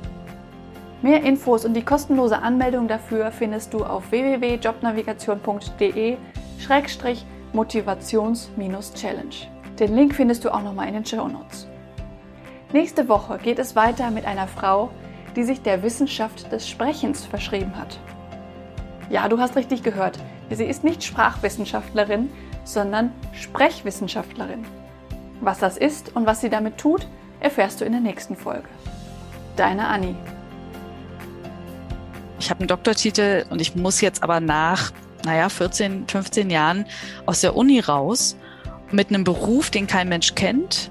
Mehr 1.03 1.23
Infos 1.23 1.65
und 1.65 1.75
die 1.75 1.85
kostenlose 1.85 2.43
Anmeldung 2.43 2.89
dafür 2.89 3.31
findest 3.31 3.73
du 3.75 3.85
auf 3.85 4.11
www.jobnavigation.de 4.11 6.17
Motivations-Challenge. 7.53 9.35
Den 9.79 9.95
Link 9.95 10.15
findest 10.15 10.45
du 10.45 10.53
auch 10.53 10.63
nochmal 10.63 10.89
in 10.89 10.95
den 10.95 11.05
Show 11.05 11.29
Notes. 11.29 11.67
Nächste 12.73 13.09
Woche 13.09 13.39
geht 13.39 13.59
es 13.59 13.77
weiter 13.77 14.11
mit 14.11 14.27
einer 14.27 14.49
Frau, 14.49 14.91
die 15.37 15.45
sich 15.45 15.63
der 15.63 15.83
Wissenschaft 15.83 16.51
des 16.53 16.69
Sprechens 16.69 17.25
verschrieben 17.25 17.77
hat. 17.77 17.99
Ja, 19.11 19.29
du 19.29 19.39
hast 19.39 19.57
richtig 19.57 19.83
gehört. 19.83 20.19
Sie 20.51 20.65
ist 20.65 20.85
nicht 20.85 21.05
Sprachwissenschaftlerin, 21.05 22.31
sondern 22.65 23.13
Sprechwissenschaftlerin. 23.33 24.65
Was 25.41 25.59
das 25.59 25.79
ist 25.79 26.15
und 26.17 26.27
was 26.27 26.41
sie 26.41 26.51
damit 26.51 26.79
tut, 26.79 27.07
erfährst 27.41 27.81
du 27.81 27.85
in 27.85 27.93
der 27.93 28.01
nächsten 28.01 28.37
Folge. 28.37 28.69
Deine 29.57 29.87
Anni. 29.87 30.15
Ich 32.41 32.51
habe 32.51 32.61
einen 32.61 32.69
Doktortitel 32.69 33.47
und 33.51 33.61
ich 33.61 33.77
muss 33.77 34.01
jetzt 34.01 34.23
aber 34.23 34.41
nach 34.41 34.93
naja, 35.29 35.51
14, 35.51 36.09
15 36.09 36.49
Jahren 36.49 36.87
aus 37.27 37.43
der 37.43 37.55
Uni 37.55 37.81
raus 37.81 38.35
mit 38.91 39.09
einem 39.11 39.25
Beruf, 39.25 39.69
den 39.69 39.87
kein 39.87 40.09
Mensch 40.09 40.35
kennt, 40.35 40.91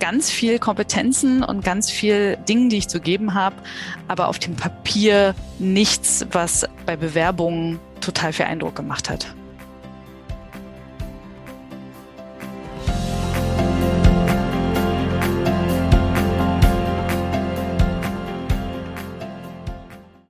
ganz 0.00 0.30
viel 0.30 0.58
Kompetenzen 0.58 1.42
und 1.42 1.64
ganz 1.64 1.90
viel 1.90 2.36
Dingen, 2.46 2.68
die 2.68 2.76
ich 2.76 2.88
zu 2.88 3.00
geben 3.00 3.32
habe, 3.32 3.56
aber 4.06 4.28
auf 4.28 4.38
dem 4.38 4.54
Papier 4.54 5.34
nichts, 5.58 6.26
was 6.30 6.68
bei 6.84 6.96
Bewerbungen 6.96 7.80
total 8.02 8.34
viel 8.34 8.44
Eindruck 8.44 8.76
gemacht 8.76 9.08
hat. 9.08 9.34